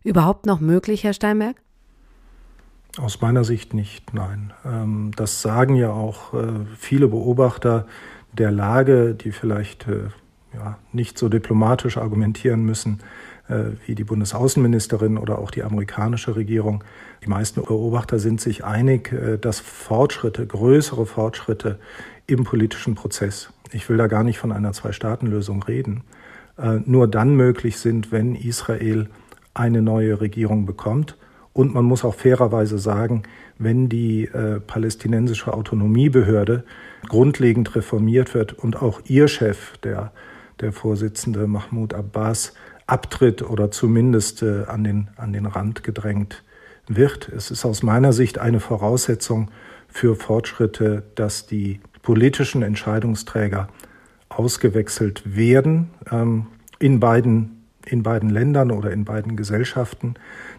überhaupt 0.05 0.47
noch 0.47 0.61
möglich, 0.61 1.03
Herr 1.03 1.15
Steinberg? 1.15 1.57
Aus 2.99 3.21
meiner 3.21 3.43
Sicht 3.43 3.75
nicht, 3.75 4.15
nein. 4.15 4.53
Ähm, 4.65 5.11
das 5.17 5.43
sagen 5.43 5.75
ja 5.75 5.91
auch 5.91 6.33
äh, 6.35 6.47
viele 6.79 7.09
Beobachter 7.09 7.89
der 8.33 8.53
Lage, 8.53 9.15
die 9.15 9.33
vielleicht 9.33 9.89
äh, 9.89 10.11
ja, 10.55 10.79
nicht 10.93 11.19
so 11.19 11.29
diplomatisch 11.29 11.97
argumentieren 11.97 12.63
müssen 12.65 13.01
wie 13.87 13.95
die 13.95 14.05
Bundesaußenministerin 14.05 15.19
oder 15.19 15.39
auch 15.39 15.51
die 15.51 15.63
amerikanische 15.63 16.37
Regierung. 16.37 16.85
Die 17.25 17.29
meisten 17.29 17.63
Beobachter 17.63 18.19
sind 18.19 18.41
sich 18.41 18.65
einig, 18.65 19.15
dass 19.41 19.61
Fortschritte, 19.61 20.47
größere 20.47 21.07
Fortschritte 21.07 21.79
im 22.27 22.45
politischen 22.45 22.95
Prozess, 22.95 23.53
ich 23.73 23.89
will 23.89 23.97
da 23.97 24.07
gar 24.07 24.23
nicht 24.23 24.39
von 24.39 24.53
einer 24.53 24.73
Zwei-Staaten-Lösung 24.73 25.63
reden, 25.63 26.03
nur 26.85 27.09
dann 27.09 27.35
möglich 27.35 27.79
sind, 27.79 28.13
wenn 28.13 28.35
Israel 28.35 29.09
eine 29.55 29.83
neue 29.83 30.21
Regierung 30.21 30.67
bekommt 30.67 31.17
und 31.53 31.75
man 31.75 31.85
muss 31.85 32.05
auch 32.05 32.15
fairerweise 32.15 32.79
sagen, 32.79 33.25
wenn 33.59 33.89
die 33.89 34.25
äh, 34.25 34.61
palästinensische 34.61 35.53
Autonomiebehörde 35.53 36.65
grundlegend 37.09 37.75
reformiert 37.77 38.35
wird 38.35 38.53
und 38.55 38.81
auch 38.81 39.03
ihr 39.05 39.29
Chef, 39.29 39.77
der, 39.79 40.13
der 40.61 40.73
Vorsitzende 40.73 41.47
Mahmoud 41.47 41.95
Abbas, 41.95 42.55
abtritt 42.93 43.41
oder 43.41 43.71
zumindest 43.71 44.43
äh, 44.43 44.65
an, 44.67 44.85
den, 44.85 45.09
an 45.17 45.33
den 45.33 45.47
Rand 45.47 45.83
gedrängt 45.83 46.45
wird. 46.87 47.31
Es 47.31 47.51
ist 47.51 47.65
aus 47.65 47.83
meiner 47.83 48.13
Sicht 48.13 48.39
eine 48.39 48.61
Voraussetzung 48.61 49.51
für 49.89 50.15
Fortschritte, 50.15 51.03
dass 51.15 51.47
die 51.47 51.81
politischen 52.03 52.63
Entscheidungsträger 52.63 53.69
ausgewechselt 54.29 55.23
werden 55.25 55.91
ähm, 56.11 56.49
in, 56.81 57.01
beiden, 57.01 57.65
in 57.87 58.03
beiden 58.03 58.29
Ländern 58.29 58.71
oder 58.71 58.91
in 58.91 59.07
beiden 59.07 59.37
Gesellschaften. 59.37 60.15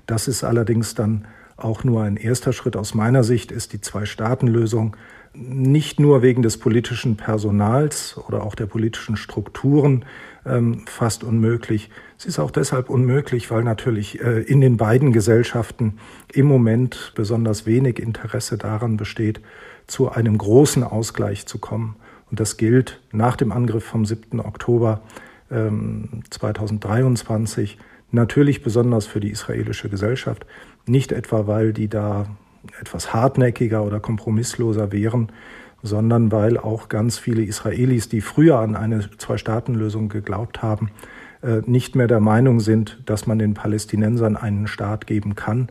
Das 0.07 0.27
ist 0.27 0.43
allerdings 0.43 0.95
dann 0.95 1.25
auch 1.57 1.83
nur 1.83 2.03
ein 2.03 2.17
erster 2.17 2.53
Schritt. 2.53 2.75
Aus 2.75 2.93
meiner 2.93 3.23
Sicht 3.23 3.51
ist 3.51 3.73
die 3.73 3.81
Zwei-Staaten-Lösung 3.81 4.95
nicht 5.35 5.99
nur 5.99 6.21
wegen 6.21 6.43
des 6.43 6.57
politischen 6.57 7.17
Personals 7.17 8.17
oder 8.27 8.43
auch 8.43 8.53
der 8.53 8.67
politischen 8.67 9.17
Strukturen 9.17 10.05
ähm, 10.45 10.85
fast 10.85 11.23
unmöglich. 11.23 11.89
Sie 12.17 12.27
ist 12.27 12.37
auch 12.37 12.51
deshalb 12.51 12.89
unmöglich, 12.89 13.49
weil 13.49 13.63
natürlich 13.63 14.21
äh, 14.21 14.41
in 14.41 14.61
den 14.61 14.77
beiden 14.77 15.11
Gesellschaften 15.11 15.97
im 16.31 16.45
Moment 16.45 17.13
besonders 17.15 17.65
wenig 17.65 17.99
Interesse 17.99 18.57
daran 18.57 18.97
besteht, 18.97 19.41
zu 19.87 20.11
einem 20.11 20.37
großen 20.37 20.83
Ausgleich 20.83 21.47
zu 21.47 21.57
kommen. 21.57 21.95
Und 22.29 22.39
das 22.39 22.57
gilt 22.57 23.01
nach 23.11 23.35
dem 23.35 23.51
Angriff 23.51 23.83
vom 23.83 24.05
7. 24.05 24.39
Oktober 24.39 25.01
ähm, 25.49 26.23
2023 26.29 27.79
Natürlich 28.13 28.61
besonders 28.61 29.07
für 29.07 29.19
die 29.19 29.31
israelische 29.31 29.89
Gesellschaft, 29.89 30.45
nicht 30.85 31.11
etwa, 31.11 31.47
weil 31.47 31.73
die 31.73 31.87
da 31.87 32.27
etwas 32.79 33.13
hartnäckiger 33.13 33.83
oder 33.83 33.99
kompromissloser 33.99 34.91
wären, 34.91 35.31
sondern 35.81 36.31
weil 36.31 36.57
auch 36.57 36.87
ganz 36.87 37.17
viele 37.17 37.43
Israelis, 37.43 38.07
die 38.07 38.21
früher 38.21 38.59
an 38.59 38.75
eine 38.75 39.09
Zwei-Staaten-Lösung 39.17 40.09
geglaubt 40.09 40.61
haben, 40.61 40.91
äh, 41.41 41.61
nicht 41.65 41.95
mehr 41.95 42.07
der 42.07 42.21
Meinung 42.21 42.61
sind, 42.61 43.01
dass 43.05 43.27
man 43.27 43.37
den 43.37 43.53
Palästinensern 43.53 44.37
einen 44.37 44.67
Staat 44.67 45.07
geben 45.07 45.35
kann, 45.35 45.69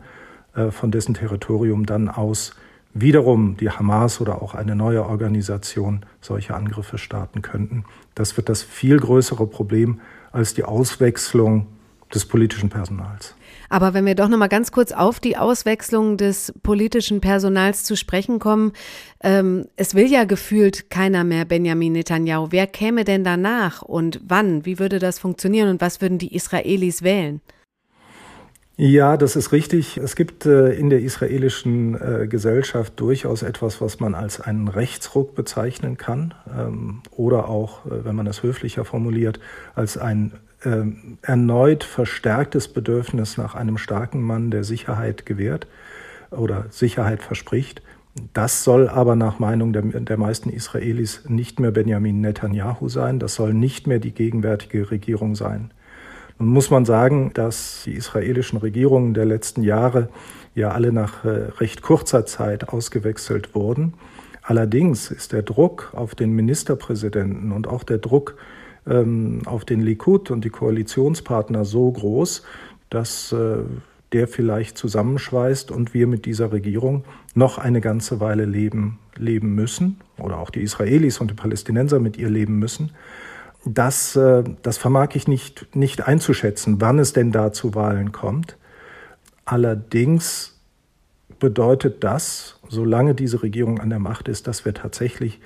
äh, 0.55 0.69
von 0.69 0.91
dessen 0.91 1.15
Territorium 1.15 1.85
dann 1.85 2.09
aus 2.09 2.55
wiederum 2.93 3.57
die 3.57 3.71
Hamas 3.71 4.21
oder 4.21 4.43
auch 4.43 4.53
eine 4.53 4.75
neue 4.75 5.03
Organisation 5.03 6.05
solche 6.21 6.53
Angriffe 6.53 6.99
starten 6.99 7.41
könnten. 7.41 7.85
Das 8.13 8.37
wird 8.37 8.49
das 8.49 8.61
viel 8.61 8.99
größere 8.99 9.47
Problem 9.47 9.99
als 10.31 10.53
die 10.53 10.63
Auswechslung 10.63 11.65
des 12.13 12.25
politischen 12.25 12.69
Personals. 12.69 13.35
Aber 13.69 13.93
wenn 13.93 14.05
wir 14.05 14.15
doch 14.15 14.29
noch 14.29 14.37
mal 14.37 14.47
ganz 14.47 14.71
kurz 14.71 14.91
auf 14.91 15.19
die 15.19 15.37
Auswechslung 15.37 16.17
des 16.17 16.53
politischen 16.61 17.21
Personals 17.21 17.83
zu 17.83 17.95
sprechen 17.95 18.39
kommen, 18.39 18.73
ähm, 19.23 19.65
es 19.75 19.95
will 19.95 20.11
ja 20.11 20.25
gefühlt 20.25 20.89
keiner 20.89 21.23
mehr 21.23 21.45
Benjamin 21.45 21.93
Netanyahu. 21.93 22.47
Wer 22.51 22.67
käme 22.67 23.03
denn 23.03 23.23
danach 23.23 23.81
und 23.81 24.21
wann? 24.27 24.65
Wie 24.65 24.79
würde 24.79 24.99
das 24.99 25.17
funktionieren 25.19 25.69
und 25.69 25.81
was 25.81 26.01
würden 26.01 26.19
die 26.19 26.35
Israelis 26.35 27.01
wählen? 27.01 27.41
Ja, 28.75 29.17
das 29.17 29.35
ist 29.35 29.51
richtig. 29.51 29.97
Es 29.97 30.15
gibt 30.15 30.47
äh, 30.47 30.71
in 30.71 30.89
der 30.89 31.01
israelischen 31.01 31.93
äh, 31.93 32.27
Gesellschaft 32.27 32.99
durchaus 32.99 33.43
etwas, 33.43 33.81
was 33.81 33.99
man 33.99 34.15
als 34.15 34.41
einen 34.41 34.67
Rechtsruck 34.67 35.35
bezeichnen 35.35 35.95
kann 35.97 36.33
ähm, 36.57 37.01
oder 37.11 37.49
auch, 37.49 37.85
äh, 37.85 38.03
wenn 38.03 38.15
man 38.15 38.25
es 38.25 38.41
höflicher 38.41 38.83
formuliert, 38.83 39.39
als 39.75 39.97
ein 39.99 40.33
äh, 40.63 40.83
erneut 41.21 41.83
verstärktes 41.83 42.67
Bedürfnis 42.67 43.37
nach 43.37 43.55
einem 43.55 43.77
starken 43.77 44.21
Mann, 44.21 44.51
der 44.51 44.63
Sicherheit 44.63 45.25
gewährt 45.25 45.67
oder 46.31 46.65
Sicherheit 46.69 47.21
verspricht. 47.21 47.81
Das 48.33 48.63
soll 48.63 48.89
aber 48.89 49.15
nach 49.15 49.39
Meinung 49.39 49.73
der, 49.73 49.81
der 49.81 50.17
meisten 50.17 50.49
Israelis 50.49 51.23
nicht 51.27 51.59
mehr 51.59 51.71
Benjamin 51.71 52.21
Netanyahu 52.21 52.87
sein. 52.87 53.19
Das 53.19 53.35
soll 53.35 53.53
nicht 53.53 53.87
mehr 53.87 53.99
die 53.99 54.11
gegenwärtige 54.11 54.91
Regierung 54.91 55.35
sein. 55.35 55.71
Nun 56.37 56.49
muss 56.49 56.69
man 56.69 56.85
sagen, 56.85 57.31
dass 57.33 57.83
die 57.85 57.93
israelischen 57.93 58.59
Regierungen 58.59 59.13
der 59.13 59.25
letzten 59.25 59.63
Jahre 59.63 60.09
ja 60.55 60.71
alle 60.71 60.91
nach 60.91 61.25
äh, 61.25 61.29
recht 61.59 61.81
kurzer 61.81 62.25
Zeit 62.25 62.69
ausgewechselt 62.69 63.55
wurden. 63.55 63.93
Allerdings 64.43 65.09
ist 65.09 65.31
der 65.31 65.41
Druck 65.41 65.93
auf 65.95 66.15
den 66.15 66.33
Ministerpräsidenten 66.33 67.51
und 67.51 67.67
auch 67.67 67.83
der 67.83 67.97
Druck 67.97 68.35
auf 68.85 69.63
den 69.63 69.81
Likud 69.81 70.29
und 70.29 70.43
die 70.43 70.49
Koalitionspartner 70.49 71.63
so 71.63 71.89
groß, 71.89 72.43
dass 72.89 73.31
äh, 73.31 73.59
der 74.13 74.27
vielleicht 74.27 74.77
zusammenschweißt 74.77 75.71
und 75.71 75.93
wir 75.93 76.05
mit 76.05 76.25
dieser 76.25 76.51
Regierung 76.51 77.03
noch 77.33 77.57
eine 77.57 77.81
ganze 77.81 78.19
Weile 78.19 78.45
leben, 78.45 78.99
leben 79.15 79.55
müssen 79.55 79.99
oder 80.19 80.37
auch 80.37 80.51
die 80.51 80.61
Israelis 80.61 81.19
und 81.19 81.31
die 81.31 81.35
Palästinenser 81.35 81.99
mit 81.99 82.17
ihr 82.17 82.29
leben 82.29 82.59
müssen. 82.59 82.91
Das, 83.65 84.15
äh, 84.15 84.43
das 84.61 84.77
vermag 84.77 85.09
ich 85.15 85.27
nicht, 85.27 85.75
nicht 85.75 86.07
einzuschätzen, 86.07 86.79
wann 86.79 86.99
es 86.99 87.13
denn 87.13 87.31
da 87.31 87.51
zu 87.51 87.75
Wahlen 87.75 88.11
kommt. 88.11 88.57
Allerdings 89.45 90.59
bedeutet 91.39 92.03
das, 92.03 92.59
solange 92.69 93.15
diese 93.15 93.41
Regierung 93.41 93.79
an 93.79 93.89
der 93.89 93.99
Macht 93.99 94.27
ist, 94.27 94.47
dass 94.47 94.65
wir 94.65 94.73
tatsächlich 94.73 95.41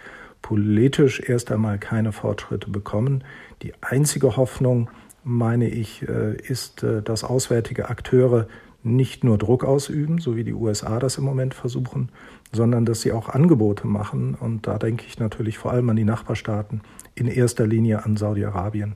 politisch 0.47 1.19
erst 1.19 1.51
einmal 1.51 1.77
keine 1.77 2.13
Fortschritte 2.13 2.69
bekommen. 2.69 3.25
Die 3.63 3.73
einzige 3.81 4.37
Hoffnung, 4.37 4.89
meine 5.25 5.67
ich, 5.67 6.07
äh, 6.07 6.37
ist, 6.37 6.83
äh, 6.83 7.01
dass 7.01 7.25
auswärtige 7.25 7.89
Akteure 7.89 8.47
nicht 8.81 9.25
nur 9.25 9.37
Druck 9.37 9.65
ausüben, 9.65 10.19
so 10.19 10.37
wie 10.37 10.45
die 10.45 10.53
USA 10.53 10.99
das 10.99 11.17
im 11.17 11.25
Moment 11.25 11.53
versuchen, 11.53 12.13
sondern 12.53 12.85
dass 12.85 13.01
sie 13.01 13.11
auch 13.11 13.27
Angebote 13.27 13.87
machen. 13.87 14.35
Und 14.35 14.67
da 14.67 14.77
denke 14.77 15.03
ich 15.05 15.19
natürlich 15.19 15.57
vor 15.57 15.73
allem 15.73 15.89
an 15.89 15.97
die 15.97 16.05
Nachbarstaaten, 16.05 16.79
in 17.13 17.27
erster 17.27 17.67
Linie 17.67 18.05
an 18.05 18.15
Saudi-Arabien. 18.15 18.95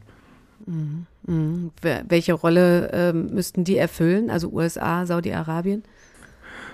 Mhm. 0.66 1.06
Mhm. 1.28 1.72
Welche 2.08 2.32
Rolle 2.32 2.92
äh, 2.94 3.12
müssten 3.12 3.66
die 3.66 3.76
erfüllen, 3.76 4.30
also 4.30 4.54
USA, 4.54 5.06
Saudi-Arabien? 5.06 5.84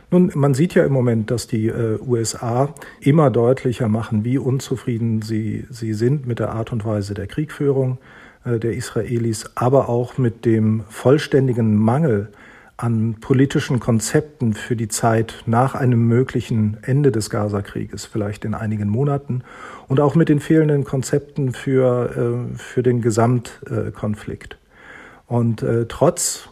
Nun, 0.09 0.31
man 0.35 0.53
sieht 0.53 0.73
ja 0.73 0.85
im 0.85 0.93
Moment, 0.93 1.31
dass 1.31 1.47
die 1.47 1.67
äh, 1.67 1.99
USA 1.99 2.73
immer 3.01 3.29
deutlicher 3.29 3.89
machen, 3.89 4.23
wie 4.23 4.37
unzufrieden 4.37 5.21
sie, 5.21 5.65
sie 5.69 5.93
sind 5.93 6.25
mit 6.25 6.39
der 6.39 6.51
Art 6.51 6.71
und 6.71 6.85
Weise 6.85 7.13
der 7.13 7.27
Kriegführung 7.27 7.97
äh, 8.45 8.57
der 8.57 8.73
Israelis, 8.73 9.51
aber 9.55 9.89
auch 9.89 10.17
mit 10.17 10.45
dem 10.45 10.85
vollständigen 10.89 11.75
Mangel 11.75 12.29
an 12.77 13.15
politischen 13.19 13.79
Konzepten 13.79 14.53
für 14.53 14.75
die 14.75 14.87
Zeit 14.87 15.43
nach 15.45 15.75
einem 15.75 16.07
möglichen 16.07 16.77
Ende 16.83 17.11
des 17.11 17.29
Gazakrieges, 17.29 18.05
vielleicht 18.05 18.45
in 18.45 18.53
einigen 18.53 18.87
Monaten, 18.87 19.41
und 19.87 19.99
auch 19.99 20.15
mit 20.15 20.29
den 20.29 20.39
fehlenden 20.39 20.85
Konzepten 20.85 21.51
für, 21.51 22.47
äh, 22.53 22.57
für 22.57 22.83
den 22.83 23.01
Gesamtkonflikt. 23.01 24.57
Und 25.25 25.63
äh, 25.63 25.85
trotz 25.89 26.47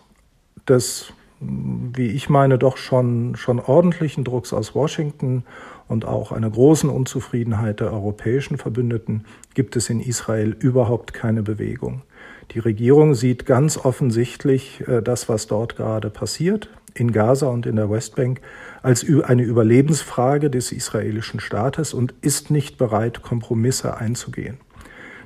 des 0.68 1.14
wie 1.40 2.08
ich 2.08 2.30
meine, 2.30 2.58
doch 2.58 2.78
schon, 2.78 3.36
schon 3.36 3.60
ordentlichen 3.60 4.24
Drucks 4.24 4.54
aus 4.54 4.74
Washington 4.74 5.44
und 5.88 6.06
auch 6.06 6.32
einer 6.32 6.50
großen 6.50 6.90
Unzufriedenheit 6.90 7.80
der 7.80 7.92
europäischen 7.92 8.58
Verbündeten 8.58 9.26
gibt 9.54 9.76
es 9.76 9.90
in 9.90 10.00
Israel 10.00 10.56
überhaupt 10.60 11.14
keine 11.14 11.44
Bewegung. 11.44 12.02
Die 12.52 12.60
Regierung 12.60 13.16
sieht 13.16 13.46
ganz 13.46 13.78
offensichtlich 13.78 14.84
äh, 14.88 15.02
das, 15.02 15.30
was 15.30 15.48
dort 15.48 15.76
gerade 15.76 16.10
passiert, 16.10 16.70
in 16.94 17.12
Gaza 17.12 17.48
und 17.48 17.66
in 17.66 17.76
der 17.76 17.90
Westbank, 17.90 18.40
als 18.82 19.06
eine 19.24 19.44
Überlebensfrage 19.44 20.50
des 20.50 20.72
israelischen 20.72 21.40
Staates 21.40 21.94
und 21.94 22.14
ist 22.22 22.52
nicht 22.52 22.78
bereit, 22.78 23.22
Kompromisse 23.22 23.98
einzugehen. 23.98 24.58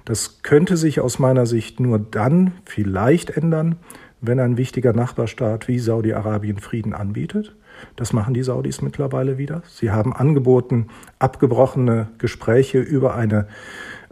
Das 0.06 0.42
könnte 0.42 0.76
sich 0.76 1.02
aus 1.02 1.20
meiner 1.20 1.46
Sicht 1.46 1.80
nur 1.80 2.00
dann 2.00 2.54
vielleicht 2.66 3.30
ändern, 3.30 3.76
wenn 4.22 4.40
ein 4.40 4.58
wichtiger 4.58 4.94
Nachbarstaat 4.94 5.68
wie 5.68 5.80
Saudi-Arabien 5.80 6.60
Frieden 6.60 6.94
anbietet. 6.94 7.56
Das 7.96 8.14
machen 8.14 8.34
die 8.34 8.44
Saudis 8.44 8.82
mittlerweile 8.82 9.38
wieder. 9.38 9.64
Sie 9.68 9.92
haben 9.92 10.14
angeboten, 10.14 10.88
abgebrochene 11.20 12.10
Gespräche 12.18 12.80
über 12.80 13.16
eine 13.16 13.48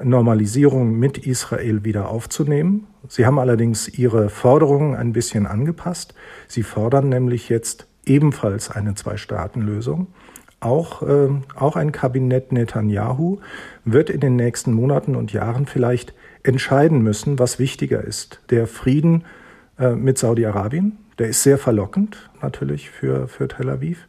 Normalisierung 0.01 0.97
mit 0.97 1.17
Israel 1.17 1.83
wieder 1.83 2.09
aufzunehmen. 2.09 2.87
Sie 3.07 3.25
haben 3.25 3.39
allerdings 3.39 3.87
ihre 3.89 4.29
Forderungen 4.29 4.95
ein 4.95 5.13
bisschen 5.13 5.47
angepasst. 5.47 6.13
Sie 6.47 6.63
fordern 6.63 7.09
nämlich 7.09 7.49
jetzt 7.49 7.87
ebenfalls 8.05 8.71
eine 8.71 8.95
Zwei-Staaten-Lösung. 8.95 10.07
Auch, 10.59 11.03
äh, 11.03 11.29
auch 11.55 11.75
ein 11.75 11.91
Kabinett 11.91 12.51
Netanyahu 12.51 13.39
wird 13.85 14.09
in 14.09 14.21
den 14.21 14.35
nächsten 14.35 14.73
Monaten 14.73 15.15
und 15.15 15.31
Jahren 15.31 15.65
vielleicht 15.67 16.13
entscheiden 16.43 17.01
müssen, 17.01 17.37
was 17.37 17.59
wichtiger 17.59 18.03
ist. 18.03 18.41
Der 18.49 18.65
Frieden 18.65 19.23
äh, 19.79 19.95
mit 19.95 20.17
Saudi-Arabien, 20.17 20.97
der 21.19 21.29
ist 21.29 21.43
sehr 21.43 21.57
verlockend 21.57 22.29
natürlich 22.41 22.89
für, 22.89 23.27
für 23.27 23.47
Tel 23.47 23.69
Aviv, 23.69 24.07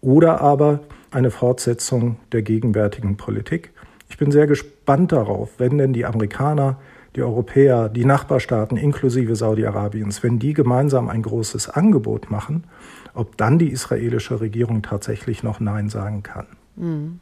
oder 0.00 0.40
aber 0.40 0.80
eine 1.10 1.30
Fortsetzung 1.30 2.16
der 2.32 2.42
gegenwärtigen 2.42 3.16
Politik. 3.16 3.72
Ich 4.08 4.18
bin 4.18 4.30
sehr 4.30 4.46
gespannt 4.46 5.12
darauf, 5.12 5.50
wenn 5.58 5.78
denn 5.78 5.92
die 5.92 6.04
Amerikaner, 6.04 6.78
die 7.16 7.22
Europäer, 7.22 7.88
die 7.88 8.04
Nachbarstaaten 8.04 8.76
inklusive 8.76 9.36
Saudi-Arabiens, 9.36 10.22
wenn 10.22 10.38
die 10.38 10.52
gemeinsam 10.52 11.08
ein 11.08 11.22
großes 11.22 11.68
Angebot 11.68 12.30
machen, 12.30 12.64
ob 13.14 13.36
dann 13.36 13.58
die 13.58 13.70
israelische 13.70 14.40
Regierung 14.40 14.82
tatsächlich 14.82 15.42
noch 15.42 15.60
Nein 15.60 15.88
sagen 15.88 16.22
kann. 16.22 16.46
Mhm. 16.76 17.20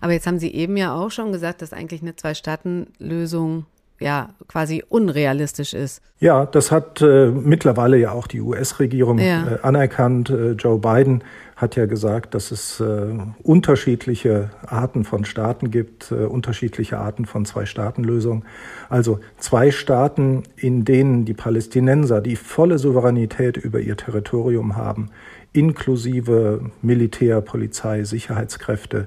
Aber 0.00 0.12
jetzt 0.12 0.26
haben 0.26 0.38
Sie 0.38 0.52
eben 0.52 0.76
ja 0.76 0.94
auch 0.94 1.10
schon 1.10 1.32
gesagt, 1.32 1.62
dass 1.62 1.72
eigentlich 1.72 2.02
eine 2.02 2.14
Zwei-Staaten-Lösung 2.14 3.64
ja 4.00 4.30
quasi 4.48 4.82
unrealistisch 4.88 5.74
ist. 5.74 6.02
Ja, 6.18 6.46
das 6.46 6.72
hat 6.72 7.00
äh, 7.02 7.30
mittlerweile 7.30 7.96
ja 7.98 8.12
auch 8.12 8.26
die 8.26 8.40
US-Regierung 8.40 9.18
ja. 9.18 9.46
äh, 9.46 9.58
anerkannt. 9.62 10.30
Äh, 10.30 10.52
Joe 10.52 10.78
Biden 10.78 11.22
hat 11.56 11.76
ja 11.76 11.86
gesagt, 11.86 12.34
dass 12.34 12.50
es 12.50 12.80
äh, 12.80 13.14
unterschiedliche 13.42 14.50
Arten 14.66 15.04
von 15.04 15.24
Staaten 15.24 15.70
gibt, 15.70 16.10
äh, 16.10 16.24
unterschiedliche 16.24 16.98
Arten 16.98 17.26
von 17.26 17.44
Zwei-Staaten-Lösungen. 17.44 18.44
Also 18.88 19.20
zwei 19.38 19.70
Staaten, 19.70 20.44
in 20.56 20.86
denen 20.86 21.26
die 21.26 21.34
Palästinenser 21.34 22.22
die 22.22 22.36
volle 22.36 22.78
Souveränität 22.78 23.58
über 23.58 23.78
ihr 23.78 23.96
Territorium 23.96 24.76
haben, 24.76 25.10
inklusive 25.52 26.70
Militär, 26.80 27.42
Polizei, 27.42 28.04
Sicherheitskräfte. 28.04 29.06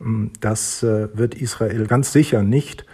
Ähm, 0.00 0.30
das 0.40 0.82
äh, 0.82 1.08
wird 1.14 1.34
Israel 1.34 1.86
ganz 1.86 2.12
sicher 2.12 2.42
nicht 2.42 2.84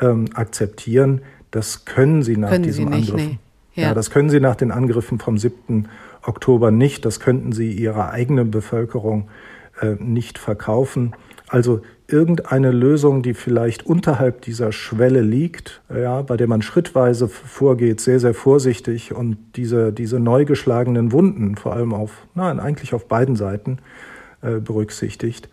ähm, 0.00 0.26
akzeptieren. 0.34 1.22
Das 1.50 1.84
können 1.84 2.22
sie 2.22 2.36
nach 2.36 2.50
können 2.50 2.64
diesem 2.64 2.88
sie 2.92 2.96
nicht, 2.96 3.10
Angriff. 3.10 3.28
Nee. 3.28 3.38
Ja. 3.74 3.88
ja, 3.88 3.94
das 3.94 4.10
können 4.10 4.30
sie 4.30 4.40
nach 4.40 4.56
den 4.56 4.70
Angriffen 4.70 5.18
vom 5.18 5.38
7. 5.38 5.88
Oktober 6.22 6.70
nicht. 6.70 7.04
Das 7.04 7.20
könnten 7.20 7.52
sie 7.52 7.72
ihrer 7.72 8.10
eigenen 8.10 8.50
Bevölkerung 8.50 9.28
äh, 9.80 9.94
nicht 9.98 10.38
verkaufen. 10.38 11.14
Also 11.48 11.82
irgendeine 12.06 12.70
Lösung, 12.70 13.22
die 13.22 13.34
vielleicht 13.34 13.86
unterhalb 13.86 14.42
dieser 14.42 14.72
Schwelle 14.72 15.20
liegt, 15.20 15.82
ja, 15.94 16.22
bei 16.22 16.36
der 16.36 16.46
man 16.46 16.62
schrittweise 16.62 17.28
vorgeht, 17.28 18.00
sehr, 18.00 18.20
sehr 18.20 18.34
vorsichtig 18.34 19.14
und 19.14 19.38
diese, 19.56 19.92
diese 19.92 20.20
neu 20.20 20.44
geschlagenen 20.44 21.12
Wunden, 21.12 21.56
vor 21.56 21.74
allem 21.74 21.94
auf, 21.94 22.26
nein, 22.34 22.60
eigentlich 22.60 22.92
auf 22.94 23.08
beiden 23.08 23.36
Seiten 23.36 23.78
äh, 24.42 24.60
berücksichtigt, 24.60 25.48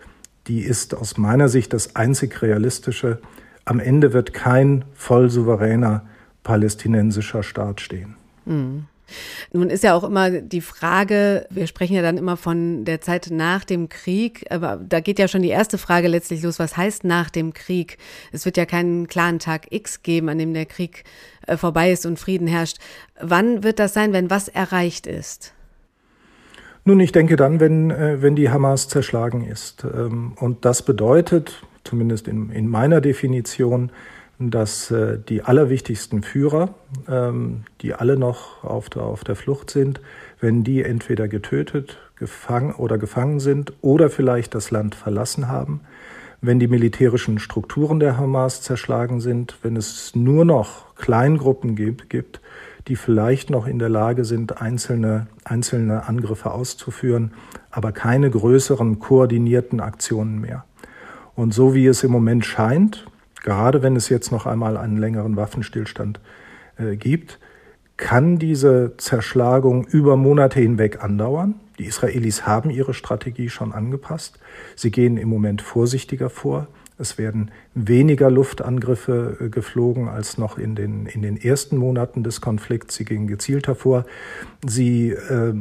die 0.47 0.61
ist 0.61 0.95
aus 0.95 1.17
meiner 1.17 1.49
Sicht 1.49 1.73
das 1.73 1.95
einzig 1.95 2.41
realistische. 2.41 3.19
Am 3.65 3.79
Ende 3.79 4.13
wird 4.13 4.33
kein 4.33 4.85
voll 4.93 5.29
souveräner 5.29 6.03
palästinensischer 6.43 7.43
Staat 7.43 7.81
stehen. 7.81 8.15
Mhm. 8.45 8.85
Nun 9.51 9.69
ist 9.69 9.83
ja 9.83 9.93
auch 9.93 10.03
immer 10.03 10.29
die 10.29 10.61
Frage, 10.61 11.45
wir 11.49 11.67
sprechen 11.67 11.95
ja 11.95 12.01
dann 12.01 12.17
immer 12.17 12.37
von 12.37 12.85
der 12.85 13.01
Zeit 13.01 13.29
nach 13.31 13.65
dem 13.65 13.89
Krieg, 13.89 14.45
aber 14.49 14.77
da 14.77 14.99
geht 14.99 15.19
ja 15.19 15.27
schon 15.27 15.41
die 15.41 15.49
erste 15.49 15.77
Frage 15.77 16.07
letztlich 16.07 16.43
los, 16.43 16.59
was 16.59 16.77
heißt 16.77 17.03
nach 17.03 17.29
dem 17.29 17.53
Krieg? 17.53 17.97
Es 18.31 18.45
wird 18.45 18.57
ja 18.57 18.65
keinen 18.65 19.07
klaren 19.07 19.39
Tag 19.39 19.67
X 19.71 20.03
geben, 20.03 20.29
an 20.29 20.37
dem 20.37 20.53
der 20.53 20.65
Krieg 20.65 21.03
äh, 21.47 21.57
vorbei 21.57 21.91
ist 21.91 22.05
und 22.05 22.19
Frieden 22.19 22.47
herrscht. 22.47 22.77
Wann 23.19 23.63
wird 23.63 23.79
das 23.79 23.93
sein, 23.93 24.13
wenn 24.13 24.29
was 24.29 24.47
erreicht 24.47 25.07
ist? 25.07 25.53
Nun, 26.83 26.99
ich 26.99 27.11
denke 27.11 27.35
dann, 27.35 27.59
wenn, 27.59 27.91
äh, 27.91 28.21
wenn 28.21 28.35
die 28.35 28.49
Hamas 28.49 28.87
zerschlagen 28.87 29.45
ist. 29.45 29.83
Ähm, 29.83 30.33
und 30.39 30.65
das 30.65 30.83
bedeutet, 30.83 31.61
zumindest 31.83 32.27
in, 32.27 32.51
in 32.51 32.67
meiner 32.67 33.01
Definition, 33.01 33.91
dass 34.39 34.89
äh, 34.91 35.19
die 35.19 35.43
allerwichtigsten 35.43 36.23
Führer, 36.23 36.73
ähm, 37.07 37.63
die 37.81 37.93
alle 37.93 38.17
noch 38.17 38.63
auf 38.63 38.89
der, 38.89 39.03
auf 39.03 39.23
der 39.23 39.35
Flucht 39.35 39.69
sind, 39.69 40.01
wenn 40.39 40.63
die 40.63 40.83
entweder 40.83 41.27
getötet, 41.27 41.99
gefangen 42.15 42.73
oder 42.73 42.97
gefangen 42.97 43.39
sind 43.39 43.73
oder 43.81 44.09
vielleicht 44.09 44.55
das 44.55 44.71
Land 44.71 44.95
verlassen 44.95 45.47
haben, 45.47 45.81
wenn 46.41 46.59
die 46.59 46.67
militärischen 46.67 47.37
Strukturen 47.37 47.99
der 47.99 48.17
Hamas 48.17 48.61
zerschlagen 48.61 49.21
sind, 49.21 49.57
wenn 49.61 49.75
es 49.75 50.15
nur 50.15 50.43
noch 50.43 50.95
Kleingruppen 50.95 51.75
gibt, 51.75 52.09
gibt 52.09 52.41
die 52.87 52.95
vielleicht 52.95 53.49
noch 53.49 53.67
in 53.67 53.79
der 53.79 53.89
Lage 53.89 54.25
sind, 54.25 54.61
einzelne, 54.61 55.27
einzelne 55.43 56.07
Angriffe 56.07 56.51
auszuführen, 56.51 57.33
aber 57.69 57.91
keine 57.91 58.29
größeren 58.29 58.99
koordinierten 58.99 59.79
Aktionen 59.79 60.41
mehr. 60.41 60.65
Und 61.35 61.53
so 61.53 61.73
wie 61.73 61.87
es 61.87 62.03
im 62.03 62.11
Moment 62.11 62.45
scheint, 62.45 63.05
gerade 63.43 63.81
wenn 63.81 63.95
es 63.95 64.09
jetzt 64.09 64.31
noch 64.31 64.45
einmal 64.45 64.77
einen 64.77 64.97
längeren 64.97 65.35
Waffenstillstand 65.35 66.19
äh, 66.77 66.95
gibt, 66.95 67.39
kann 67.97 68.39
diese 68.39 68.93
Zerschlagung 68.97 69.85
über 69.85 70.17
Monate 70.17 70.59
hinweg 70.59 71.03
andauern. 71.03 71.55
Die 71.77 71.85
Israelis 71.85 72.47
haben 72.47 72.69
ihre 72.69 72.93
Strategie 72.93 73.49
schon 73.49 73.71
angepasst. 73.71 74.39
Sie 74.75 74.91
gehen 74.91 75.17
im 75.17 75.29
Moment 75.29 75.61
vorsichtiger 75.61 76.29
vor. 76.29 76.67
Es 76.97 77.17
werden 77.17 77.49
weniger 77.73 78.29
Luftangriffe 78.29 79.37
äh, 79.39 79.49
geflogen 79.49 80.07
als 80.07 80.37
noch 80.37 80.57
in 80.57 80.75
den, 80.75 81.07
in 81.07 81.23
den 81.23 81.37
ersten 81.37 81.77
Monaten 81.77 82.23
des 82.23 82.41
Konflikts. 82.41 82.95
Sie 82.95 83.05
gehen 83.05 83.27
gezielter 83.27 83.73
vor. 83.73 84.05
Sie 84.65 85.09
äh, 85.09 85.53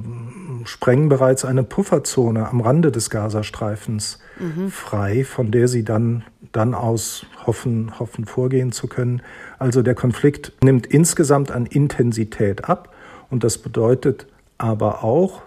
sprengen 0.64 1.08
bereits 1.08 1.44
eine 1.44 1.62
Pufferzone 1.62 2.48
am 2.48 2.60
Rande 2.60 2.92
des 2.92 3.10
Gazastreifens 3.10 4.18
mhm. 4.38 4.70
frei, 4.70 5.24
von 5.24 5.50
der 5.50 5.68
sie 5.68 5.84
dann, 5.84 6.24
dann 6.52 6.74
aus 6.74 7.26
hoffen, 7.46 7.98
hoffen 7.98 8.24
vorgehen 8.24 8.72
zu 8.72 8.86
können. 8.86 9.22
Also 9.58 9.82
der 9.82 9.94
Konflikt 9.94 10.52
nimmt 10.62 10.86
insgesamt 10.86 11.50
an 11.50 11.66
Intensität 11.66 12.68
ab. 12.68 12.94
Und 13.30 13.44
das 13.44 13.58
bedeutet 13.58 14.26
aber 14.58 15.04
auch, 15.04 15.42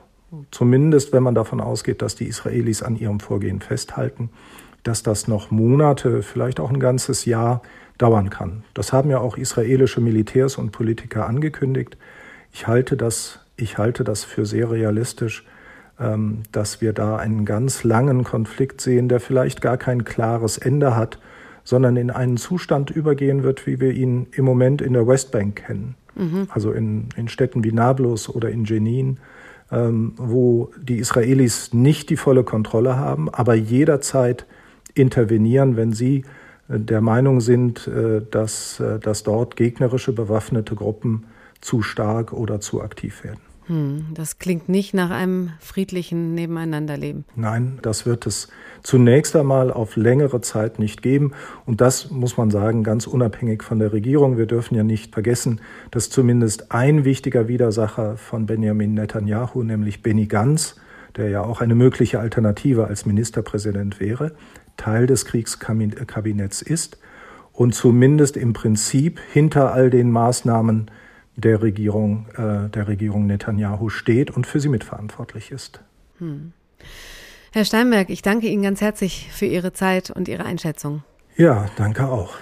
zumindest 0.52 1.14
wenn 1.14 1.24
man 1.24 1.36
davon 1.36 1.62
ausgeht, 1.62 2.02
dass 2.02 2.16
die 2.16 2.28
Israelis 2.28 2.82
an 2.82 2.96
ihrem 2.96 3.20
Vorgehen 3.20 3.62
festhalten, 3.62 4.30
dass 4.84 5.04
das 5.04 5.28
noch 5.28 5.52
Monate, 5.52 6.24
vielleicht 6.24 6.60
auch 6.60 6.70
ein 6.70 6.80
ganzes 6.80 7.26
Jahr 7.26 7.62
dauern 7.98 8.30
kann. 8.30 8.64
Das 8.74 8.92
haben 8.92 9.10
ja 9.10 9.20
auch 9.20 9.38
israelische 9.38 10.02
Militärs 10.02 10.58
und 10.58 10.72
Politiker 10.72 11.28
angekündigt. 11.28 11.98
Ich 12.52 12.68
halte 12.68 12.98
das, 12.98 13.40
ich 13.56 13.78
halte 13.78 14.04
das 14.04 14.24
für 14.24 14.46
sehr 14.46 14.72
realistisch, 14.72 15.46
ähm, 16.00 16.44
dass 16.52 16.82
wir 16.82 16.94
da 16.94 17.18
einen 17.18 17.46
ganz 17.46 17.84
langen 17.84 18.24
Konflikt 18.24 18.82
sehen, 18.82 19.10
der 19.10 19.20
vielleicht 19.20 19.62
gar 19.62 19.78
kein 19.78 20.04
klares 20.04 20.58
Ende 20.58 20.96
hat, 20.96 21.20
sondern 21.64 21.96
in 21.96 22.10
einen 22.10 22.38
Zustand 22.38 22.92
übergehen 22.92 23.44
wird, 23.44 23.66
wie 23.68 23.80
wir 23.80 23.92
ihn 23.92 24.28
im 24.32 24.46
Moment 24.46 24.82
in 24.82 24.94
der 24.94 25.08
Westbank 25.08 25.64
kennen. 25.68 25.96
Mhm. 26.16 26.48
Also 26.50 26.72
in, 26.72 27.10
in 27.16 27.28
Städten 27.28 27.64
wie 27.64 27.72
Nablus 27.72 28.28
oder 28.28 28.50
in 28.50 28.66
Jenin, 28.66 29.18
ähm, 29.72 30.14
wo 30.18 30.72
die 30.82 30.98
Israelis 30.98 31.74
nicht 31.74 32.10
die 32.10 32.18
volle 32.18 32.44
Kontrolle 32.44 32.98
haben, 32.98 33.30
aber 33.30 33.54
jederzeit 33.56 34.46
intervenieren, 34.94 35.76
wenn 35.76 35.94
sie 35.94 36.26
äh, 36.70 36.80
der 36.80 37.02
Meinung 37.02 37.42
sind, 37.42 37.88
äh, 37.88 38.22
dass, 38.30 38.80
äh, 38.80 39.00
dass 39.00 39.24
dort 39.24 39.56
gegnerische 39.56 40.14
bewaffnete 40.14 40.76
Gruppen 40.76 41.26
zu 41.64 41.82
stark 41.82 42.34
oder 42.34 42.60
zu 42.60 42.82
aktiv 42.82 43.24
werden. 43.24 43.40
Hm, 43.68 44.08
das 44.14 44.40
klingt 44.40 44.68
nicht 44.68 44.94
nach 44.94 45.10
einem 45.10 45.52
friedlichen 45.60 46.36
Nebeneinanderleben. 46.36 47.24
Nein, 47.36 47.80
das 47.82 48.06
wird 48.06 48.28
es 48.28 48.50
zunächst 48.84 49.36
einmal 49.38 49.72
auf 49.72 49.96
längere 49.96 50.42
Zeit 50.42 50.80
nicht 50.80 51.02
geben. 51.02 51.32
Und 51.66 51.80
das 51.80 52.12
muss 52.12 52.36
man 52.36 52.52
sagen, 52.52 52.84
ganz 52.84 53.08
unabhängig 53.08 53.64
von 53.64 53.80
der 53.80 53.94
Regierung. 53.94 54.38
Wir 54.38 54.48
dürfen 54.48 54.76
ja 54.76 54.84
nicht 54.84 55.14
vergessen, 55.14 55.62
dass 55.92 56.10
zumindest 56.10 56.74
ein 56.74 57.06
wichtiger 57.06 57.48
Widersacher 57.48 58.18
von 58.18 58.46
Benjamin 58.46 58.96
Netanyahu, 58.96 59.64
nämlich 59.64 60.04
Benny 60.04 60.26
Gantz, 60.26 60.76
der 61.16 61.30
ja 61.30 61.42
auch 61.42 61.62
eine 61.62 61.76
mögliche 61.76 62.20
Alternative 62.20 62.88
als 62.88 63.06
Ministerpräsident 63.06 64.02
wäre, 64.02 64.34
Teil 64.76 65.08
des 65.08 65.24
Kriegskabinetts 65.26 66.62
ist 66.62 66.98
und 67.54 67.76
zumindest 67.76 68.36
im 68.36 68.52
Prinzip 68.52 69.20
hinter 69.32 69.72
all 69.72 69.90
den 69.90 70.12
Maßnahmen 70.12 70.90
der 71.36 71.62
Regierung, 71.62 72.28
äh, 72.36 72.70
der 72.70 72.88
Regierung 72.88 73.26
Netanyahu 73.26 73.90
steht 73.90 74.32
und 74.32 74.48
für 74.48 74.60
sie 74.60 74.70
mitverantwortlich 74.70 75.52
ist. 75.52 75.82
Hm. 76.20 76.54
Herr 77.52 77.66
Steinberg, 77.66 78.10
ich 78.10 78.22
danke 78.22 78.48
Ihnen 78.48 78.64
ganz 78.64 78.82
herzlich 78.82 79.30
für 79.32 79.46
Ihre 79.46 79.74
Zeit 79.74 80.10
und 80.10 80.28
Ihre 80.28 80.46
Einschätzung. 80.46 81.04
Ja, 81.36 81.68
danke 81.78 82.08
auch. 82.08 82.36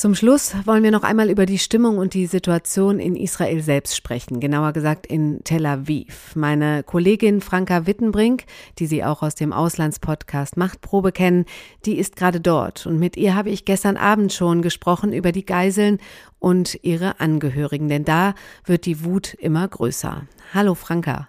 Zum 0.00 0.14
Schluss 0.14 0.54
wollen 0.64 0.82
wir 0.82 0.92
noch 0.92 1.02
einmal 1.02 1.28
über 1.28 1.44
die 1.44 1.58
Stimmung 1.58 1.98
und 1.98 2.14
die 2.14 2.24
Situation 2.24 2.98
in 3.00 3.16
Israel 3.16 3.60
selbst 3.60 3.94
sprechen, 3.94 4.40
genauer 4.40 4.72
gesagt 4.72 5.04
in 5.04 5.44
Tel 5.44 5.66
Aviv. 5.66 6.34
Meine 6.34 6.82
Kollegin 6.82 7.42
Franka 7.42 7.86
Wittenbrink, 7.86 8.44
die 8.78 8.86
Sie 8.86 9.04
auch 9.04 9.20
aus 9.20 9.34
dem 9.34 9.52
Auslandspodcast 9.52 10.56
Machtprobe 10.56 11.12
kennen, 11.12 11.44
die 11.84 11.98
ist 11.98 12.16
gerade 12.16 12.40
dort 12.40 12.86
und 12.86 12.98
mit 12.98 13.18
ihr 13.18 13.34
habe 13.34 13.50
ich 13.50 13.66
gestern 13.66 13.98
Abend 13.98 14.32
schon 14.32 14.62
gesprochen 14.62 15.12
über 15.12 15.32
die 15.32 15.44
Geiseln 15.44 15.98
und 16.38 16.78
ihre 16.80 17.20
Angehörigen, 17.20 17.90
denn 17.90 18.06
da 18.06 18.32
wird 18.64 18.86
die 18.86 19.04
Wut 19.04 19.34
immer 19.34 19.68
größer. 19.68 20.22
Hallo 20.54 20.74
Franka. 20.74 21.28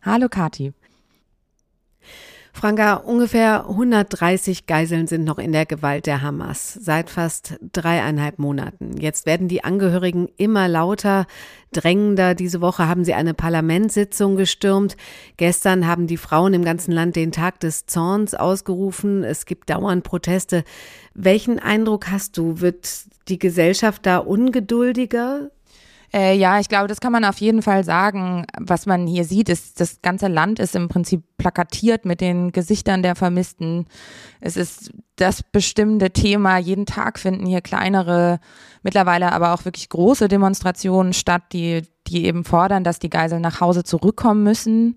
Hallo 0.00 0.28
Kati. 0.28 0.72
Franka, 2.54 2.94
ungefähr 2.94 3.66
130 3.68 4.66
Geiseln 4.66 5.06
sind 5.06 5.24
noch 5.24 5.38
in 5.38 5.52
der 5.52 5.66
Gewalt 5.66 6.06
der 6.06 6.22
Hamas 6.22 6.74
seit 6.74 7.10
fast 7.10 7.58
dreieinhalb 7.72 8.38
Monaten. 8.38 8.98
Jetzt 8.98 9.26
werden 9.26 9.48
die 9.48 9.64
Angehörigen 9.64 10.28
immer 10.36 10.68
lauter, 10.68 11.26
drängender. 11.72 12.34
Diese 12.34 12.60
Woche 12.60 12.86
haben 12.86 13.04
sie 13.04 13.14
eine 13.14 13.34
Parlamentssitzung 13.34 14.36
gestürmt. 14.36 14.96
Gestern 15.38 15.86
haben 15.86 16.06
die 16.06 16.18
Frauen 16.18 16.54
im 16.54 16.64
ganzen 16.64 16.92
Land 16.92 17.16
den 17.16 17.32
Tag 17.32 17.58
des 17.60 17.86
Zorns 17.86 18.34
ausgerufen. 18.34 19.24
Es 19.24 19.46
gibt 19.46 19.70
dauernd 19.70 20.04
Proteste. 20.04 20.62
Welchen 21.14 21.58
Eindruck 21.58 22.10
hast 22.10 22.36
du? 22.36 22.60
Wird 22.60 23.06
die 23.28 23.38
Gesellschaft 23.38 24.04
da 24.06 24.18
ungeduldiger? 24.18 25.50
Äh, 26.14 26.36
ja, 26.36 26.60
ich 26.60 26.68
glaube, 26.68 26.88
das 26.88 27.00
kann 27.00 27.12
man 27.12 27.24
auf 27.24 27.38
jeden 27.38 27.62
Fall 27.62 27.84
sagen. 27.84 28.44
Was 28.60 28.84
man 28.84 29.06
hier 29.06 29.24
sieht, 29.24 29.48
ist, 29.48 29.80
das 29.80 30.02
ganze 30.02 30.28
Land 30.28 30.58
ist 30.58 30.76
im 30.76 30.88
Prinzip 30.88 31.22
plakatiert 31.38 32.04
mit 32.04 32.20
den 32.20 32.52
Gesichtern 32.52 33.02
der 33.02 33.16
Vermissten. 33.16 33.86
Es 34.40 34.58
ist 34.58 34.92
das 35.16 35.42
bestimmte 35.42 36.10
Thema. 36.10 36.58
Jeden 36.58 36.84
Tag 36.84 37.18
finden 37.18 37.46
hier 37.46 37.62
kleinere, 37.62 38.40
mittlerweile 38.82 39.32
aber 39.32 39.54
auch 39.54 39.64
wirklich 39.64 39.88
große 39.88 40.28
Demonstrationen 40.28 41.14
statt, 41.14 41.44
die, 41.52 41.82
die 42.06 42.26
eben 42.26 42.44
fordern, 42.44 42.84
dass 42.84 42.98
die 42.98 43.10
Geiseln 43.10 43.40
nach 43.40 43.60
Hause 43.60 43.82
zurückkommen 43.82 44.42
müssen. 44.42 44.96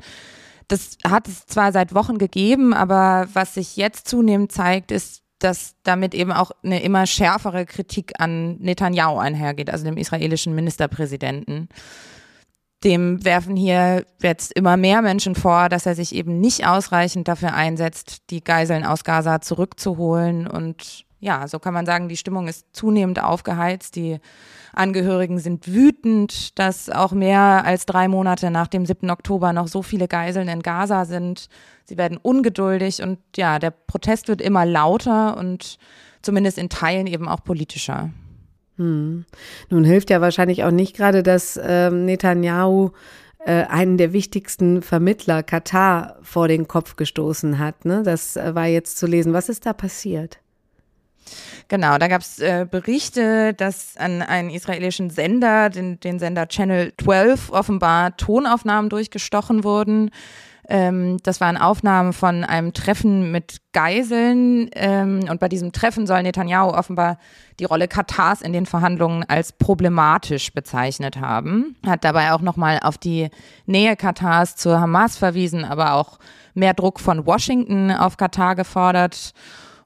Das 0.68 0.98
hat 1.08 1.28
es 1.30 1.46
zwar 1.46 1.72
seit 1.72 1.94
Wochen 1.94 2.18
gegeben, 2.18 2.74
aber 2.74 3.28
was 3.32 3.54
sich 3.54 3.78
jetzt 3.78 4.08
zunehmend 4.10 4.52
zeigt, 4.52 4.92
ist, 4.92 5.22
dass 5.46 5.76
damit 5.84 6.16
eben 6.16 6.32
auch 6.32 6.50
eine 6.64 6.82
immer 6.82 7.06
schärfere 7.06 7.68
Kritik 7.68 8.14
an 8.20 8.58
Netanyahu 8.58 9.20
einhergeht, 9.20 9.70
also 9.70 9.86
dem 9.86 9.96
israelischen 9.96 10.56
Ministerpräsidenten. 10.56 11.70
Dem 12.84 13.24
werfen 13.24 13.56
hier 13.56 14.06
jetzt 14.22 14.52
immer 14.54 14.76
mehr 14.76 15.04
Menschen 15.04 15.36
vor, 15.36 15.70
dass 15.70 15.86
er 15.86 15.94
sich 15.94 16.16
eben 16.16 16.40
nicht 16.40 16.66
ausreichend 16.66 17.28
dafür 17.28 17.54
einsetzt, 17.54 18.32
die 18.32 18.44
Geiseln 18.44 18.84
aus 18.84 19.04
Gaza 19.04 19.40
zurückzuholen. 19.40 20.48
Und 20.48 21.06
ja, 21.20 21.48
so 21.48 21.60
kann 21.60 21.76
man 21.76 21.86
sagen, 21.86 22.10
die 22.10 22.18
Stimmung 22.18 22.48
ist 22.48 22.76
zunehmend 22.76 23.22
aufgeheizt. 23.22 23.96
Die 23.96 24.20
Angehörigen 24.76 25.40
sind 25.40 25.68
wütend, 25.74 26.58
dass 26.60 26.90
auch 26.90 27.12
mehr 27.12 27.64
als 27.66 27.86
drei 27.86 28.08
Monate 28.08 28.52
nach 28.52 28.68
dem 28.68 28.86
7. 28.86 29.10
Oktober 29.10 29.54
noch 29.54 29.68
so 29.68 29.82
viele 29.82 30.08
Geiseln 30.08 30.48
in 30.48 30.62
Gaza 30.62 31.06
sind. 31.06 31.50
Sie 31.86 31.98
werden 31.98 32.18
ungeduldig 32.22 33.02
und 33.02 33.20
ja, 33.36 33.60
der 33.60 33.72
Protest 33.72 34.28
wird 34.28 34.42
immer 34.42 34.66
lauter 34.66 35.38
und 35.38 35.78
zumindest 36.22 36.58
in 36.58 36.70
Teilen 36.70 37.08
eben 37.08 37.28
auch 37.28 37.44
politischer. 37.44 38.12
Hm. 38.78 39.26
Nun 39.70 39.84
hilft 39.84 40.10
ja 40.10 40.22
wahrscheinlich 40.22 40.64
auch 40.64 40.72
nicht 40.72 40.96
gerade, 40.96 41.24
dass 41.24 41.60
ähm, 41.64 42.06
Netanyahu 42.06 42.92
äh, 43.46 43.64
einen 43.66 43.98
der 43.98 44.12
wichtigsten 44.12 44.82
Vermittler, 44.82 45.44
Katar, 45.44 46.18
vor 46.22 46.48
den 46.48 46.68
Kopf 46.68 46.96
gestoßen 46.96 47.60
hat. 47.60 47.86
Ne? 47.86 48.04
Das 48.04 48.36
äh, 48.36 48.56
war 48.56 48.66
jetzt 48.66 48.98
zu 48.98 49.08
lesen. 49.08 49.34
Was 49.34 49.50
ist 49.50 49.66
da 49.66 49.74
passiert? 49.74 50.40
Genau, 51.68 51.98
da 51.98 52.08
gab 52.08 52.22
es 52.22 52.40
äh, 52.40 52.66
Berichte, 52.70 53.54
dass 53.54 53.98
an 53.98 54.22
einen 54.22 54.50
israelischen 54.50 55.10
Sender, 55.10 55.70
den, 55.70 56.00
den 56.00 56.20
Sender 56.20 56.48
Channel 56.48 56.94
12, 57.02 57.52
offenbar 57.52 58.16
Tonaufnahmen 58.18 58.90
durchgestochen 58.90 59.64
wurden. 59.64 60.12
Ähm, 60.68 61.18
das 61.24 61.42
waren 61.42 61.58
Aufnahmen 61.58 62.14
von 62.14 62.44
einem 62.44 62.74
Treffen 62.74 63.32
mit 63.32 63.58
Geiseln. 63.72 64.70
Ähm, 64.74 65.26
und 65.30 65.40
bei 65.40 65.48
diesem 65.48 65.72
Treffen 65.72 66.08
soll 66.08 66.24
Netanyahu 66.24 66.70
offenbar 66.70 67.18
die 67.60 67.66
Rolle 67.66 67.88
Katars 67.88 68.42
in 68.42 68.54
den 68.54 68.66
Verhandlungen 68.66 69.24
als 69.28 69.52
problematisch 69.52 70.54
bezeichnet 70.54 71.18
haben. 71.18 71.76
Hat 71.86 72.04
dabei 72.04 72.34
auch 72.34 72.42
nochmal 72.42 72.80
auf 72.82 72.98
die 72.98 73.30
Nähe 73.66 73.96
Katars 73.96 74.56
zur 74.56 74.80
Hamas 74.80 75.18
verwiesen, 75.18 75.66
aber 75.66 75.94
auch 75.94 76.20
mehr 76.54 76.74
Druck 76.74 77.00
von 77.00 77.26
Washington 77.26 77.92
auf 77.92 78.18
Katar 78.18 78.56
gefordert. 78.56 79.34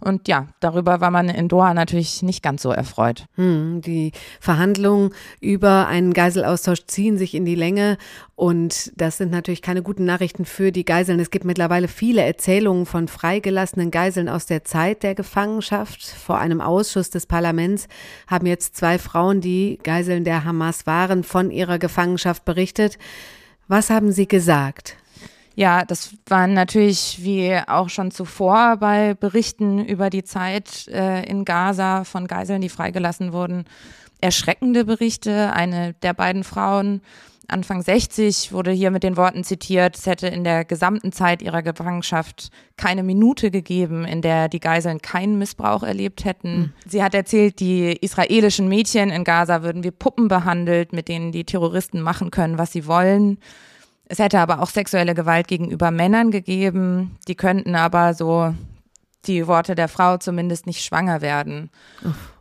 Und 0.02 0.30
ja, 0.30 0.48
darüber 0.62 1.02
war 1.02 1.12
man 1.12 1.28
in 1.28 1.50
Doha 1.50 1.74
natürlich 1.74 2.24
nicht 2.24 2.42
ganz 2.42 2.62
so 2.62 2.72
erfreut. 2.72 3.26
Hm, 3.36 3.82
die 3.82 4.14
Verhandlungen 4.40 5.12
über 5.42 5.88
einen 5.88 6.14
Geiselaustausch 6.14 6.86
ziehen 6.88 7.18
sich 7.18 7.36
in 7.36 7.44
die 7.44 7.56
Länge 7.56 7.98
und 8.36 8.94
das 8.96 9.18
sind 9.18 9.30
natürlich 9.30 9.62
keine 9.62 9.82
guten 9.82 10.06
Nachrichten 10.06 10.46
für 10.46 10.72
die 10.72 10.86
Geiseln. 10.86 11.20
Es 11.20 11.32
gibt 11.32 11.44
mittlerweile 11.44 11.90
viele 11.90 12.22
Erzählungen 12.22 12.86
von 12.86 13.10
freigelassenen 13.10 13.92
Geiseln 13.92 14.30
aus 14.30 14.46
der 14.46 14.64
Zeit 14.64 15.04
der 15.04 15.16
Gefangenschaft. 15.16 16.02
Vor 16.02 16.38
einem 16.38 16.62
Ausschuss 16.62 17.10
des 17.10 17.26
Parlaments 17.26 17.90
haben 18.28 18.46
jetzt 18.46 18.78
zwei 18.78 19.00
Frauen, 19.00 19.42
die 19.42 19.80
Geiseln 19.84 20.24
der 20.24 20.46
Hamas 20.46 20.88
waren, 20.88 21.26
von 21.26 21.52
ihrer 21.52 21.78
Gefangenschaft 21.78 22.46
berichtet. 22.46 22.98
Was 23.68 23.90
haben 23.90 24.14
sie 24.14 24.30
gesagt? 24.30 24.96
Ja, 25.60 25.84
das 25.84 26.12
waren 26.28 26.54
natürlich 26.54 27.20
wie 27.20 27.54
auch 27.68 27.90
schon 27.90 28.12
zuvor 28.12 28.78
bei 28.78 29.14
Berichten 29.14 29.84
über 29.84 30.10
die 30.10 30.24
Zeit 30.24 30.88
äh, 30.88 31.26
in 31.26 31.44
Gaza 31.44 32.06
von 32.06 32.28
Geiseln, 32.28 32.62
die 32.62 32.70
freigelassen 32.70 33.34
wurden, 33.34 33.66
erschreckende 34.22 34.86
Berichte. 34.86 35.52
Eine 35.52 35.96
der 36.02 36.14
beiden 36.14 36.46
Frauen, 36.46 37.02
Anfang 37.50 37.82
60, 37.82 38.54
wurde 38.54 38.72
hier 38.72 38.90
mit 38.90 39.04
den 39.04 39.18
Worten 39.18 39.44
zitiert, 39.44 39.98
es 39.98 40.06
hätte 40.06 40.28
in 40.28 40.46
der 40.46 40.64
gesamten 40.64 41.12
Zeit 41.12 41.42
ihrer 41.42 41.62
Gefangenschaft 41.62 42.52
keine 42.78 43.04
Minute 43.04 43.52
gegeben, 43.52 44.06
in 44.06 44.22
der 44.22 44.48
die 44.48 44.62
Geiseln 44.62 45.02
keinen 45.02 45.38
Missbrauch 45.40 45.84
erlebt 45.84 46.24
hätten. 46.24 46.58
Mhm. 46.58 46.74
Sie 46.88 47.04
hat 47.04 47.14
erzählt, 47.14 47.60
die 47.60 47.98
israelischen 48.00 48.70
Mädchen 48.70 49.10
in 49.10 49.26
Gaza 49.26 49.62
würden 49.62 49.84
wie 49.84 49.92
Puppen 49.92 50.30
behandelt, 50.30 50.94
mit 50.94 51.10
denen 51.10 51.34
die 51.34 51.44
Terroristen 51.44 52.00
machen 52.00 52.32
können, 52.32 52.58
was 52.58 52.72
sie 52.72 52.88
wollen. 52.88 53.40
Es 54.10 54.18
hätte 54.20 54.40
aber 54.40 54.62
auch 54.62 54.70
sexuelle 54.70 55.14
Gewalt 55.14 55.48
gegenüber 55.48 55.92
Männern 55.92 56.32
gegeben. 56.32 57.18
Die 57.28 57.36
könnten 57.36 57.76
aber 57.76 58.16
so 58.16 58.56
die 59.26 59.46
Worte 59.48 59.76
der 59.76 59.88
Frau 59.88 60.18
zumindest 60.18 60.66
nicht 60.66 60.84
schwanger 60.84 61.22
werden. 61.22 61.70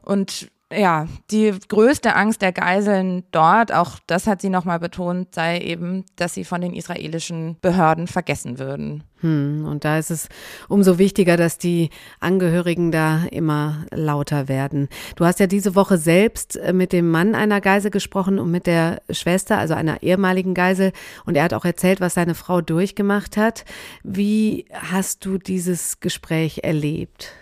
Und 0.02 0.50
ja, 0.70 1.06
die 1.30 1.54
größte 1.68 2.14
Angst 2.14 2.42
der 2.42 2.52
Geiseln 2.52 3.24
dort, 3.30 3.72
auch 3.72 3.98
das 4.06 4.26
hat 4.26 4.42
sie 4.42 4.50
nochmal 4.50 4.78
betont, 4.78 5.34
sei 5.34 5.60
eben, 5.60 6.04
dass 6.16 6.34
sie 6.34 6.44
von 6.44 6.60
den 6.60 6.74
israelischen 6.74 7.56
Behörden 7.62 8.06
vergessen 8.06 8.58
würden. 8.58 9.02
Hm, 9.20 9.64
und 9.66 9.84
da 9.84 9.98
ist 9.98 10.10
es 10.10 10.28
umso 10.68 10.98
wichtiger, 10.98 11.38
dass 11.38 11.56
die 11.56 11.88
Angehörigen 12.20 12.92
da 12.92 13.24
immer 13.30 13.86
lauter 13.90 14.48
werden. 14.48 14.88
Du 15.16 15.24
hast 15.24 15.40
ja 15.40 15.46
diese 15.46 15.74
Woche 15.74 15.96
selbst 15.96 16.56
äh, 16.56 16.74
mit 16.74 16.92
dem 16.92 17.10
Mann 17.10 17.34
einer 17.34 17.62
Geisel 17.62 17.90
gesprochen 17.90 18.38
und 18.38 18.50
mit 18.50 18.66
der 18.66 19.00
Schwester, 19.10 19.56
also 19.56 19.72
einer 19.72 20.02
ehemaligen 20.02 20.52
Geisel. 20.52 20.92
Und 21.24 21.36
er 21.36 21.44
hat 21.44 21.54
auch 21.54 21.64
erzählt, 21.64 22.00
was 22.00 22.14
seine 22.14 22.34
Frau 22.34 22.60
durchgemacht 22.60 23.38
hat. 23.38 23.64
Wie 24.04 24.66
hast 24.72 25.24
du 25.24 25.38
dieses 25.38 26.00
Gespräch 26.00 26.60
erlebt? 26.62 27.32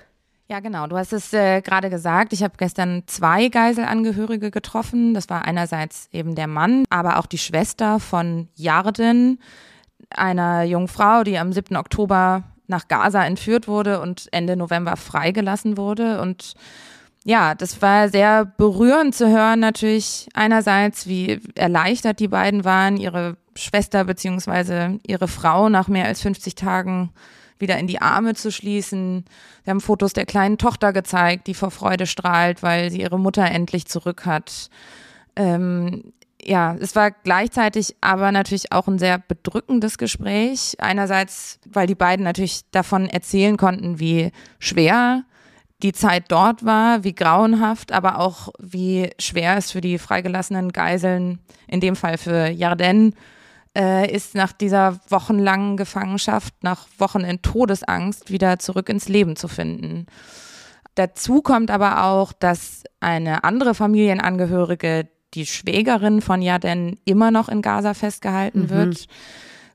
Ja, 0.49 0.61
genau. 0.61 0.87
Du 0.87 0.97
hast 0.97 1.13
es 1.13 1.33
äh, 1.33 1.61
gerade 1.61 1.91
gesagt. 1.91 2.33
Ich 2.33 2.45
habe 2.45 2.55
gestern 2.57 3.03
zwei 3.07 3.49
Geiselangehörige 3.49 4.53
getroffen. 4.53 5.13
Das 5.13 5.29
war 5.29 5.45
einerseits 5.45 6.09
eben 6.13 6.37
der 6.37 6.47
Mann, 6.47 6.85
aber 6.89 7.19
auch 7.19 7.27
die 7.27 7.39
Schwester 7.39 7.99
von 7.99 8.49
Jarden, 8.55 9.41
einer 10.11 10.63
jungen 10.63 10.87
Frau, 10.87 11.25
die 11.25 11.37
am 11.39 11.53
7. 11.53 11.77
Oktober 11.77 12.45
nach 12.69 12.87
Gaza 12.87 13.25
entführt 13.25 13.67
wurde 13.67 14.01
und 14.01 14.29
Ende 14.31 14.57
November 14.57 14.97
freigelassen 14.97 15.77
wurde. 15.77 16.21
Und 16.21 16.55
ja, 17.25 17.57
das 17.57 17.83
war 17.83 18.09
sehr 18.09 18.45
berührend 18.45 19.17
zu 19.17 19.29
hören, 19.29 19.59
natürlich 19.59 20.29
einerseits, 20.33 21.09
wie 21.09 21.41
erleichtert 21.57 22.21
die 22.21 22.29
beiden 22.29 22.65
waren, 22.65 22.99
ihre 22.99 23.37
Schwester 23.57 24.05
beziehungsweise 24.05 25.01
ihre 25.05 25.27
Frau 25.27 25.69
nach 25.69 25.89
mehr 25.89 26.07
als 26.07 26.23
50 26.23 26.55
Tagen 26.55 27.11
wieder 27.59 27.79
in 27.79 27.87
die 27.87 28.01
Arme 28.01 28.35
zu 28.35 28.51
schließen. 28.51 29.25
Wir 29.65 29.71
haben 29.71 29.81
Fotos 29.81 30.13
der 30.13 30.27
kleinen 30.27 30.59
Tochter 30.59 30.93
gezeigt, 30.93 31.47
die 31.47 31.55
vor 31.55 31.71
Freude 31.71 32.07
strahlt, 32.07 32.63
weil 32.63 32.91
sie 32.91 33.01
ihre 33.01 33.19
Mutter 33.19 33.45
endlich 33.45 33.87
zurück 33.87 34.27
hat. 34.27 34.71
Ähm, 35.37 36.13
ja, 36.43 36.77
es 36.79 36.95
war 36.95 37.11
gleichzeitig 37.11 37.97
aber 38.01 38.31
natürlich 38.31 38.73
auch 38.73 38.87
ein 38.87 38.99
sehr 38.99 39.19
bedrückendes 39.19 39.99
Gespräch. 39.99 40.77
Einerseits, 40.79 41.59
weil 41.67 41.87
die 41.87 41.95
beiden 41.95 42.25
natürlich 42.25 42.63
davon 42.71 43.09
erzählen 43.09 43.57
konnten, 43.57 43.99
wie 43.99 44.31
schwer 44.59 45.25
die 45.83 45.93
Zeit 45.93 46.25
dort 46.29 46.65
war, 46.65 47.05
wie 47.05 47.15
grauenhaft, 47.15 47.93
aber 47.93 48.19
auch 48.19 48.49
wie 48.59 49.11
schwer 49.19 49.57
es 49.57 49.73
für 49.73 49.81
die 49.81 49.99
freigelassenen 49.99 50.73
Geiseln, 50.73 51.41
in 51.67 51.81
dem 51.81 51.97
Fall 51.97 52.17
für 52.17 52.49
Jarden, 52.49 53.15
äh, 53.77 54.11
ist 54.11 54.35
nach 54.35 54.53
dieser 54.53 54.99
wochenlangen 55.11 55.77
Gefangenschaft, 55.77 56.55
nach 56.63 56.87
Wochen 56.99 57.21
in 57.21 57.43
Todesangst 57.43 58.31
wieder 58.31 58.59
zurück 58.59 58.89
ins 58.89 59.09
Leben 59.09 59.37
zu 59.37 59.49
finden. 59.49 60.07
dazu 60.95 61.43
kommt 61.43 61.71
aber 61.71 62.05
auch, 62.05 62.33
dass 62.33 62.85
eine 63.01 63.45
andere 63.45 63.75
Familienangehörige, 63.75 65.09
die 65.35 65.45
Schwägerin 65.45 66.23
von 66.23 66.41
Yaden, 66.41 66.99
immer 67.05 67.31
noch 67.31 67.51
in 67.51 67.61
Gaza 67.61 67.93
festgehalten 67.93 68.63
mhm. 68.63 68.71
wird. 68.71 69.07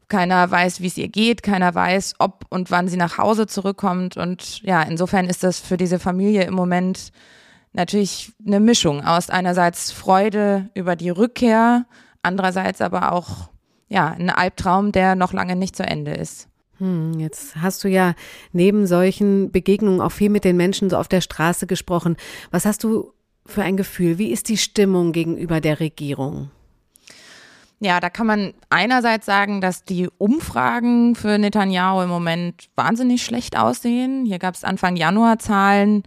Keiner 0.08 0.50
weiß, 0.50 0.82
wie 0.82 0.88
es 0.88 0.98
ihr 0.98 1.08
geht, 1.08 1.44
keiner 1.44 1.76
weiß, 1.76 2.16
ob 2.18 2.46
und 2.50 2.72
wann 2.72 2.88
sie 2.88 2.98
nach 2.98 3.20
Hause 3.20 3.46
zurückkommt. 3.46 4.18
Und 4.18 4.64
ja, 4.64 4.82
insofern 4.82 5.30
ist 5.30 5.44
das 5.44 5.60
für 5.60 5.78
diese 5.78 6.00
Familie 6.00 6.44
im 6.44 6.56
Moment 6.56 7.12
natürlich 7.74 8.34
eine 8.46 8.60
Mischung 8.60 9.06
aus 9.06 9.30
einerseits 9.30 9.92
Freude 9.92 10.70
über 10.74 10.96
die 10.96 11.12
Rückkehr, 11.12 11.86
andererseits 12.24 12.82
aber 12.82 13.12
auch 13.14 13.51
ja, 13.92 14.08
ein 14.08 14.30
Albtraum, 14.30 14.94
der 14.94 15.16
noch 15.16 15.34
lange 15.34 15.58
nicht 15.58 15.76
zu 15.76 15.84
Ende 15.84 16.12
ist. 16.12 16.48
Hm, 16.78 17.20
jetzt 17.20 17.58
hast 17.58 17.84
du 17.84 17.90
ja 17.90 18.14
neben 18.54 18.88
solchen 18.88 19.52
Begegnungen 19.52 20.00
auch 20.00 20.14
viel 20.14 20.30
mit 20.30 20.46
den 20.46 20.56
Menschen 20.56 20.90
so 20.90 20.96
auf 20.96 21.10
der 21.10 21.20
Straße 21.20 21.68
gesprochen. 21.68 22.16
Was 22.52 22.66
hast 22.66 22.86
du 22.86 23.12
für 23.46 23.64
ein 23.64 23.76
Gefühl? 23.76 24.18
Wie 24.18 24.32
ist 24.32 24.48
die 24.48 24.58
Stimmung 24.58 25.12
gegenüber 25.12 25.60
der 25.60 25.82
Regierung? 25.82 26.50
Ja, 27.82 28.00
da 28.00 28.10
kann 28.10 28.28
man 28.28 28.54
einerseits 28.70 29.26
sagen, 29.26 29.60
dass 29.60 29.84
die 29.84 30.08
Umfragen 30.18 31.16
für 31.16 31.38
Netanyahu 31.38 32.02
im 32.02 32.10
Moment 32.10 32.70
wahnsinnig 32.76 33.26
schlecht 33.26 33.58
aussehen. 33.58 34.26
Hier 34.26 34.40
gab 34.40 34.56
es 34.56 34.64
Anfang 34.64 34.96
Januar 34.96 35.38
Zahlen, 35.38 36.04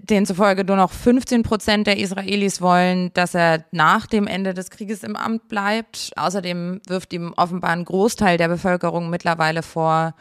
denen 0.00 0.26
zufolge 0.26 0.64
nur 0.64 0.76
noch 0.76 0.90
15 0.90 1.42
Prozent 1.42 1.86
der 1.86 1.98
Israelis 1.98 2.60
wollen, 2.60 3.12
dass 3.14 3.34
er 3.34 3.64
nach 3.70 4.06
dem 4.06 4.26
Ende 4.26 4.54
des 4.54 4.70
Krieges 4.70 5.02
im 5.02 5.16
Amt 5.16 5.48
bleibt. 5.48 6.12
Außerdem 6.16 6.80
wirft 6.86 7.12
ihm 7.12 7.32
offenbar 7.36 7.70
ein 7.70 7.84
Großteil 7.84 8.38
der 8.38 8.48
Bevölkerung 8.48 9.10
mittlerweile 9.10 9.62
vor, 9.62 10.14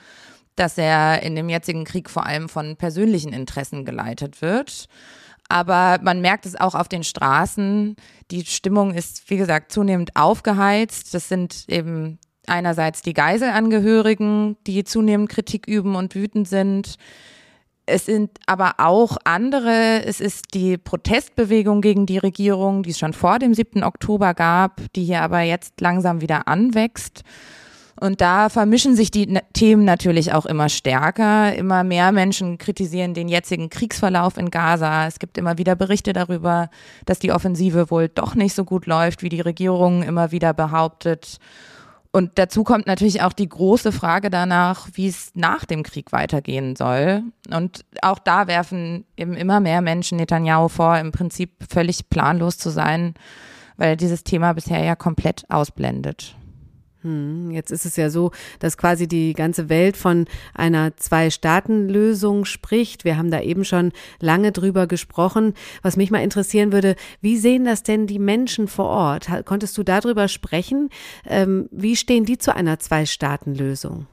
dass 0.56 0.78
er 0.78 1.24
in 1.24 1.36
dem 1.36 1.50
jetzigen 1.50 1.86
Krieg 1.86 2.10
vor 2.10 2.26
allem 2.26 2.50
von 2.50 2.78
persönlichen 2.78 3.34
Interessen 3.34 3.86
geleitet 3.86 4.42
wird. 4.42 4.88
Aber 5.50 6.00
man 6.02 6.20
merkt 6.22 6.46
es 6.46 6.60
auch 6.60 6.76
auf 6.76 6.90
den 6.90 7.04
Straßen. 7.04 7.96
Die 8.32 8.46
Stimmung 8.46 8.94
ist, 8.94 9.30
wie 9.30 9.38
gesagt, 9.38 9.72
zunehmend 9.72 10.16
aufgeheizt. 10.16 11.14
Das 11.14 11.30
sind 11.30 11.66
eben 11.68 12.20
einerseits 12.48 13.02
die 13.02 13.14
Geiselangehörigen, 13.14 14.58
die 14.66 14.84
zunehmend 14.84 15.30
Kritik 15.30 15.68
üben 15.68 15.96
und 15.96 16.16
wütend 16.16 16.48
sind. 16.48 16.98
Es 17.90 18.06
sind 18.06 18.32
aber 18.46 18.76
auch 18.80 19.16
andere, 19.24 20.04
es 20.04 20.20
ist 20.20 20.54
die 20.54 20.78
Protestbewegung 20.78 21.80
gegen 21.80 22.06
die 22.06 22.18
Regierung, 22.18 22.84
die 22.84 22.90
es 22.90 23.00
schon 23.00 23.14
vor 23.14 23.40
dem 23.40 23.54
7. 23.54 23.82
Oktober 23.82 24.34
gab, 24.34 24.82
die 24.94 25.06
hier 25.06 25.22
aber 25.22 25.40
jetzt 25.40 25.80
langsam 25.80 26.20
wieder 26.20 26.50
anwächst. 26.50 27.24
Und 28.00 28.20
da 28.20 28.50
vermischen 28.50 28.98
sich 28.98 29.10
die 29.10 29.40
Themen 29.54 29.86
natürlich 29.86 30.34
auch 30.34 30.46
immer 30.46 30.68
stärker. 30.68 31.56
Immer 31.56 31.86
mehr 31.86 32.12
Menschen 32.12 32.58
kritisieren 32.58 33.14
den 33.14 33.30
jetzigen 33.30 33.70
Kriegsverlauf 33.70 34.36
in 34.36 34.52
Gaza. 34.52 35.08
Es 35.08 35.18
gibt 35.18 35.38
immer 35.38 35.58
wieder 35.58 35.76
Berichte 35.76 36.12
darüber, 36.12 36.70
dass 37.06 37.20
die 37.20 37.32
Offensive 37.32 37.90
wohl 37.90 38.10
doch 38.10 38.36
nicht 38.36 38.54
so 38.54 38.66
gut 38.66 38.86
läuft, 38.86 39.24
wie 39.24 39.30
die 39.30 39.42
Regierung 39.42 40.04
immer 40.04 40.32
wieder 40.34 40.54
behauptet. 40.54 41.38
Und 42.18 42.32
dazu 42.40 42.64
kommt 42.64 42.88
natürlich 42.88 43.22
auch 43.22 43.32
die 43.32 43.48
große 43.48 43.92
Frage 43.92 44.32
danach, 44.32 44.88
wie 44.94 45.08
es 45.08 45.30
nach 45.36 45.66
dem 45.66 45.84
Krieg 45.84 46.12
weitergehen 46.12 46.76
soll. 46.76 47.22
Und 47.54 47.86
auch 48.02 48.18
da 48.18 48.48
werfen 48.48 49.06
eben 49.16 49.36
immer 49.36 49.60
mehr 49.60 49.82
Menschen 49.82 50.18
Netanyahu 50.18 50.68
vor, 50.68 50.98
im 50.98 51.12
Prinzip 51.12 51.52
völlig 51.70 52.10
planlos 52.10 52.58
zu 52.58 52.72
sein, 52.72 53.14
weil 53.76 53.90
er 53.90 53.96
dieses 53.98 54.24
Thema 54.24 54.54
bisher 54.54 54.84
ja 54.84 54.96
komplett 54.96 55.46
ausblendet. 55.50 56.36
Hm, 57.08 57.52
jetzt 57.52 57.72
ist 57.72 57.86
es 57.86 57.96
ja 57.96 58.10
so, 58.10 58.32
dass 58.60 58.78
quasi 58.78 59.08
die 59.08 59.32
ganze 59.32 59.70
Welt 59.70 59.96
von 59.96 60.26
einer 60.54 60.98
Zwei-Staaten-Lösung 60.98 62.44
spricht. 62.44 63.06
Wir 63.06 63.18
haben 63.18 63.32
da 63.32 63.40
eben 63.40 63.64
schon 63.64 63.94
lange 64.20 64.52
drüber 64.52 64.88
gesprochen. 64.88 65.54
Was 65.84 65.96
mich 65.96 66.12
mal 66.12 66.22
interessieren 66.22 66.74
würde, 66.74 66.98
wie 67.22 67.38
sehen 67.38 67.64
das 67.64 67.84
denn 67.84 68.08
die 68.08 68.20
Menschen 68.20 68.68
vor 68.68 68.88
Ort? 68.88 69.30
Konntest 69.46 69.78
du 69.78 69.84
darüber 69.84 70.28
sprechen? 70.28 70.90
Ähm, 71.26 71.70
wie 71.72 71.96
stehen 71.96 72.26
die 72.26 72.38
zu 72.38 72.54
einer 72.54 72.78
Zwei-Staaten-Lösung? 72.78 74.06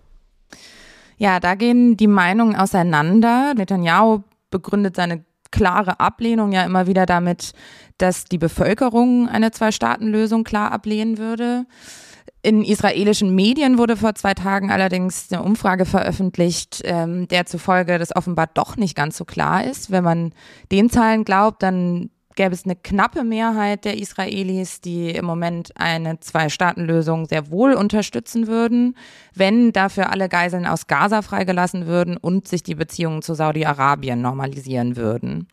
Ja, 1.17 1.41
da 1.41 1.57
gehen 1.57 1.97
die 1.97 2.07
Meinungen 2.07 2.55
auseinander. 2.55 3.55
Netanyahu 3.55 4.23
begründet 4.51 4.95
seine 4.95 5.25
klare 5.51 5.99
Ablehnung 5.99 6.53
ja 6.53 6.65
immer 6.65 6.87
wieder 6.87 7.07
damit, 7.07 7.55
dass 7.99 8.25
die 8.25 8.39
Bevölkerung 8.39 9.29
eine 9.29 9.51
Zwei-Staaten-Lösung 9.51 10.45
klar 10.45 10.71
ablehnen 10.71 11.19
würde. 11.19 11.67
In 12.43 12.63
israelischen 12.63 13.35
Medien 13.35 13.79
wurde 13.79 13.97
vor 13.97 14.15
zwei 14.15 14.35
Tagen 14.35 14.71
allerdings 14.71 15.33
eine 15.33 15.43
Umfrage 15.43 15.87
veröffentlicht, 15.87 16.83
ähm, 16.85 17.27
der 17.29 17.47
zufolge 17.47 17.99
das 17.99 18.15
offenbar 18.15 18.49
doch 18.53 18.77
nicht 18.77 18.95
ganz 18.95 19.17
so 19.17 19.25
klar 19.25 19.65
ist. 19.65 19.91
Wenn 19.91 20.05
man 20.05 20.33
den 20.71 20.91
Zahlen 20.91 21.25
glaubt, 21.25 21.63
dann 21.63 22.11
gäbe 22.35 22.55
es 22.55 22.65
eine 22.65 22.77
knappe 22.77 23.25
Mehrheit 23.25 23.85
der 23.85 23.99
Israelis, 23.99 24.81
die 24.81 25.11
im 25.11 25.25
Moment 25.25 25.73
eine 25.77 26.21
Zwei-Staaten-Lösung 26.21 27.27
sehr 27.27 27.51
wohl 27.51 27.75
unterstützen 27.75 28.47
würden, 28.47 28.97
wenn 29.35 29.73
dafür 29.73 30.11
alle 30.11 30.29
Geiseln 30.29 30.67
aus 30.67 30.87
Gaza 30.87 31.23
freigelassen 31.23 31.87
würden 31.87 32.17
und 32.17 32.49
sich 32.49 32.63
die 32.63 32.75
Beziehungen 32.75 33.23
zu 33.23 33.35
Saudi-Arabien 33.35 34.21
normalisieren 34.21 34.97
würden. 34.97 35.49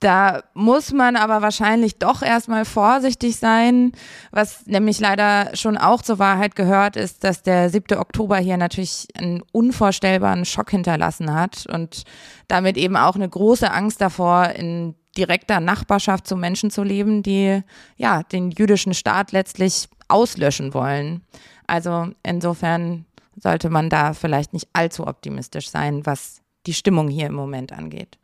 Da 0.00 0.44
muss 0.54 0.92
man 0.92 1.14
aber 1.14 1.42
wahrscheinlich 1.42 1.98
doch 1.98 2.22
erstmal 2.22 2.64
vorsichtig 2.64 3.36
sein. 3.36 3.92
Was 4.30 4.66
nämlich 4.66 4.98
leider 4.98 5.54
schon 5.54 5.76
auch 5.76 6.00
zur 6.00 6.18
Wahrheit 6.18 6.56
gehört, 6.56 6.96
ist, 6.96 7.22
dass 7.22 7.42
der 7.42 7.68
7. 7.68 7.98
Oktober 7.98 8.38
hier 8.38 8.56
natürlich 8.56 9.08
einen 9.14 9.42
unvorstellbaren 9.52 10.46
Schock 10.46 10.70
hinterlassen 10.70 11.34
hat 11.34 11.66
und 11.66 12.04
damit 12.48 12.78
eben 12.78 12.96
auch 12.96 13.14
eine 13.14 13.28
große 13.28 13.70
Angst 13.70 14.00
davor, 14.00 14.46
in 14.46 14.94
direkter 15.18 15.60
Nachbarschaft 15.60 16.26
zu 16.26 16.34
Menschen 16.34 16.70
zu 16.70 16.82
leben, 16.82 17.22
die 17.22 17.62
ja 17.96 18.22
den 18.22 18.52
jüdischen 18.52 18.94
Staat 18.94 19.32
letztlich 19.32 19.86
auslöschen 20.08 20.72
wollen. 20.72 21.20
Also 21.66 22.08
insofern 22.22 23.04
sollte 23.36 23.68
man 23.68 23.90
da 23.90 24.14
vielleicht 24.14 24.54
nicht 24.54 24.68
allzu 24.72 25.06
optimistisch 25.06 25.68
sein, 25.68 26.06
was 26.06 26.40
die 26.66 26.74
Stimmung 26.74 27.08
hier 27.08 27.26
im 27.26 27.34
Moment 27.34 27.72
angeht. 27.72 28.18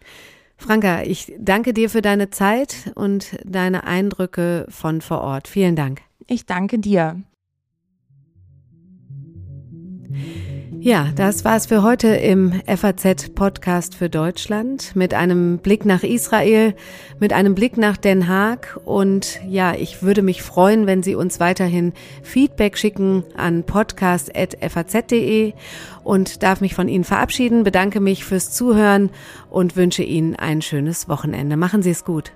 Franka, 0.56 1.02
ich 1.02 1.32
danke 1.38 1.72
dir 1.72 1.90
für 1.90 2.02
deine 2.02 2.30
Zeit 2.30 2.90
und 2.94 3.38
deine 3.44 3.84
Eindrücke 3.84 4.66
von 4.68 5.00
vor 5.00 5.20
Ort. 5.20 5.48
Vielen 5.48 5.76
Dank. 5.76 6.02
Ich 6.26 6.46
danke 6.46 6.78
dir. 6.78 7.22
Ja, 10.86 11.08
das 11.16 11.44
war's 11.44 11.66
für 11.66 11.82
heute 11.82 12.06
im 12.06 12.62
FAZ 12.64 13.30
Podcast 13.34 13.96
für 13.96 14.08
Deutschland 14.08 14.94
mit 14.94 15.14
einem 15.14 15.58
Blick 15.58 15.84
nach 15.84 16.04
Israel, 16.04 16.76
mit 17.18 17.32
einem 17.32 17.56
Blick 17.56 17.76
nach 17.76 17.96
Den 17.96 18.28
Haag 18.28 18.78
und 18.84 19.40
ja, 19.48 19.74
ich 19.74 20.04
würde 20.04 20.22
mich 20.22 20.44
freuen, 20.44 20.86
wenn 20.86 21.02
Sie 21.02 21.16
uns 21.16 21.40
weiterhin 21.40 21.92
Feedback 22.22 22.78
schicken 22.78 23.24
an 23.36 23.64
podcast@faz.de 23.64 25.54
und 26.04 26.44
darf 26.44 26.60
mich 26.60 26.76
von 26.76 26.86
Ihnen 26.86 27.02
verabschieden, 27.02 27.64
bedanke 27.64 27.98
mich 27.98 28.24
fürs 28.24 28.52
Zuhören 28.52 29.10
und 29.50 29.74
wünsche 29.74 30.04
Ihnen 30.04 30.36
ein 30.36 30.62
schönes 30.62 31.08
Wochenende. 31.08 31.56
Machen 31.56 31.82
Sie 31.82 31.90
es 31.90 32.04
gut. 32.04 32.30